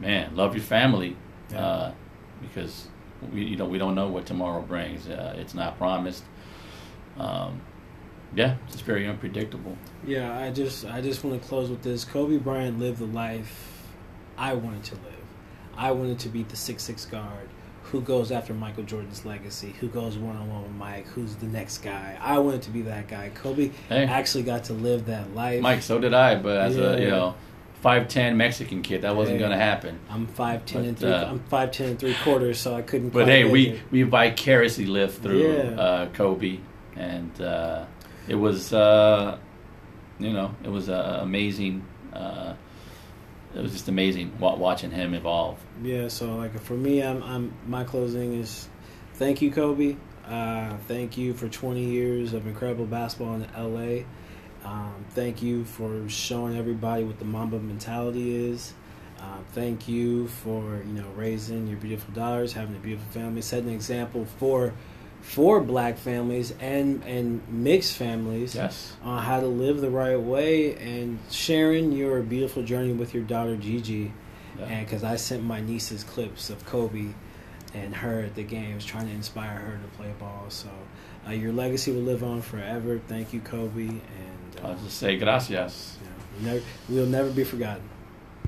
man 0.00 0.34
love 0.36 0.54
your 0.54 0.64
family 0.64 1.16
Yeah. 1.50 1.58
uh, 1.66 1.92
because 2.40 2.88
we 3.32 3.42
you 3.44 3.56
know 3.56 3.66
we 3.66 3.78
don't 3.78 3.94
know 3.94 4.08
what 4.08 4.26
tomorrow 4.26 4.62
brings. 4.62 5.08
Uh, 5.08 5.34
it's 5.38 5.54
not 5.54 5.78
promised. 5.78 6.24
Um, 7.18 7.60
yeah, 8.34 8.56
it's 8.68 8.80
very 8.80 9.06
unpredictable. 9.06 9.76
Yeah, 10.06 10.38
I 10.38 10.50
just 10.50 10.86
I 10.86 11.00
just 11.02 11.22
want 11.22 11.40
to 11.42 11.46
close 11.48 11.68
with 11.70 11.82
this. 11.82 12.04
Kobe 12.04 12.38
Bryant 12.38 12.78
lived 12.78 12.98
the 12.98 13.06
life 13.06 13.71
I 14.42 14.54
wanted 14.54 14.82
to 14.84 14.94
live. 14.96 15.04
I 15.76 15.92
wanted 15.92 16.18
to 16.20 16.28
be 16.28 16.42
the 16.42 16.56
six 16.56 16.82
six 16.82 17.06
guard 17.06 17.48
who 17.84 18.00
goes 18.00 18.32
after 18.32 18.52
Michael 18.54 18.82
Jordan's 18.82 19.24
legacy, 19.24 19.74
who 19.80 19.86
goes 19.86 20.16
one 20.18 20.36
on 20.36 20.48
one 20.50 20.62
with 20.62 20.72
Mike, 20.72 21.06
who's 21.08 21.36
the 21.36 21.46
next 21.46 21.78
guy. 21.78 22.16
I 22.20 22.38
wanted 22.38 22.62
to 22.62 22.70
be 22.70 22.82
that 22.82 23.06
guy. 23.06 23.30
Kobe 23.34 23.70
Hey. 23.88 24.04
actually 24.04 24.42
got 24.44 24.64
to 24.64 24.72
live 24.72 25.06
that 25.06 25.32
life. 25.34 25.60
Mike, 25.62 25.82
so 25.82 25.98
did 26.00 26.12
I, 26.12 26.34
but 26.36 26.56
as 26.58 26.76
a 26.76 26.98
you 26.98 27.04
Yeah. 27.04 27.10
know 27.10 27.34
five 27.82 28.08
ten 28.08 28.36
Mexican 28.36 28.82
kid, 28.82 29.02
that 29.02 29.14
wasn't 29.14 29.36
Yeah. 29.40 29.46
going 29.46 29.58
to 29.58 29.64
happen. 29.64 29.98
I'm 30.10 30.26
five 30.26 30.66
ten 30.66 30.84
and 30.86 30.98
three. 30.98 31.10
uh, 31.12 31.30
I'm 31.30 31.40
five 31.48 31.70
ten 31.70 31.90
and 31.90 31.98
three 32.00 32.14
quarters, 32.24 32.58
so 32.58 32.74
I 32.74 32.82
couldn't. 32.82 33.10
But 33.10 33.28
hey, 33.28 33.44
we 33.44 33.68
it. 33.68 33.80
we 33.92 34.02
vicariously 34.02 34.86
lived 34.86 35.22
through 35.22 35.52
Yeah. 35.52 35.80
uh, 35.80 36.06
Kobe, 36.08 36.58
and 36.96 37.40
uh, 37.40 37.84
it 38.26 38.34
was 38.36 38.72
uh, 38.72 39.38
you 40.18 40.32
know 40.32 40.50
it 40.64 40.70
was 40.70 40.88
uh, 40.88 41.20
amazing. 41.22 41.84
It 43.54 43.62
was 43.62 43.72
just 43.72 43.88
amazing 43.88 44.32
watching 44.40 44.90
him 44.90 45.14
evolve. 45.14 45.58
Yeah, 45.82 46.08
so 46.08 46.36
like 46.36 46.58
for 46.60 46.74
me, 46.74 47.02
I'm, 47.02 47.22
I'm 47.22 47.54
my 47.66 47.84
closing 47.84 48.34
is 48.34 48.68
thank 49.14 49.42
you, 49.42 49.50
Kobe. 49.50 49.96
Uh, 50.26 50.76
thank 50.88 51.18
you 51.18 51.34
for 51.34 51.48
20 51.48 51.84
years 51.84 52.32
of 52.32 52.46
incredible 52.46 52.86
basketball 52.86 53.34
in 53.34 53.46
LA. 53.56 54.04
Um, 54.64 55.04
thank 55.10 55.42
you 55.42 55.64
for 55.64 56.08
showing 56.08 56.56
everybody 56.56 57.04
what 57.04 57.18
the 57.18 57.24
Mamba 57.24 57.58
mentality 57.58 58.50
is. 58.50 58.72
Uh, 59.18 59.38
thank 59.52 59.88
you 59.88 60.28
for 60.28 60.82
you 60.86 60.94
know 60.94 61.08
raising 61.14 61.66
your 61.66 61.78
beautiful 61.78 62.14
daughters, 62.14 62.52
having 62.52 62.74
a 62.74 62.78
beautiful 62.78 63.10
family, 63.12 63.42
setting 63.42 63.68
an 63.68 63.74
example 63.74 64.24
for 64.38 64.72
for 65.22 65.60
Black 65.60 65.96
families 65.96 66.52
and 66.60 67.02
and 67.04 67.40
mixed 67.48 67.96
families 67.96 68.54
Yes, 68.54 68.92
on 69.02 69.22
how 69.22 69.40
to 69.40 69.46
live 69.46 69.80
the 69.80 69.90
right 69.90 70.20
way 70.20 70.74
and 70.76 71.18
sharing 71.30 71.92
your 71.92 72.20
beautiful 72.22 72.62
journey 72.62 72.92
with 72.92 73.14
your 73.14 73.22
daughter 73.22 73.56
Gigi. 73.56 74.12
Yeah. 74.58 74.66
And 74.66 74.86
because 74.86 75.02
I 75.02 75.16
sent 75.16 75.42
my 75.44 75.60
nieces 75.60 76.04
clips 76.04 76.50
of 76.50 76.66
Kobe 76.66 77.14
and 77.72 77.94
her 77.96 78.20
at 78.20 78.34
the 78.34 78.42
games, 78.42 78.84
trying 78.84 79.06
to 79.06 79.12
inspire 79.14 79.56
her 79.56 79.80
to 79.82 79.96
play 79.96 80.12
ball. 80.20 80.46
So 80.50 80.68
uh, 81.26 81.30
your 81.30 81.52
legacy 81.52 81.90
will 81.92 82.02
live 82.02 82.22
on 82.22 82.42
forever. 82.42 83.00
Thank 83.08 83.32
you, 83.32 83.40
Kobe, 83.40 83.88
and 83.88 84.02
uh, 84.62 84.68
I'll 84.68 84.74
just 84.74 84.98
say 84.98 85.16
gracias. 85.16 85.96
you 86.02 86.46
know, 86.46 86.52
never, 86.52 86.64
we'll 86.90 87.06
never 87.06 87.30
be 87.30 87.44
forgotten. 87.44 87.88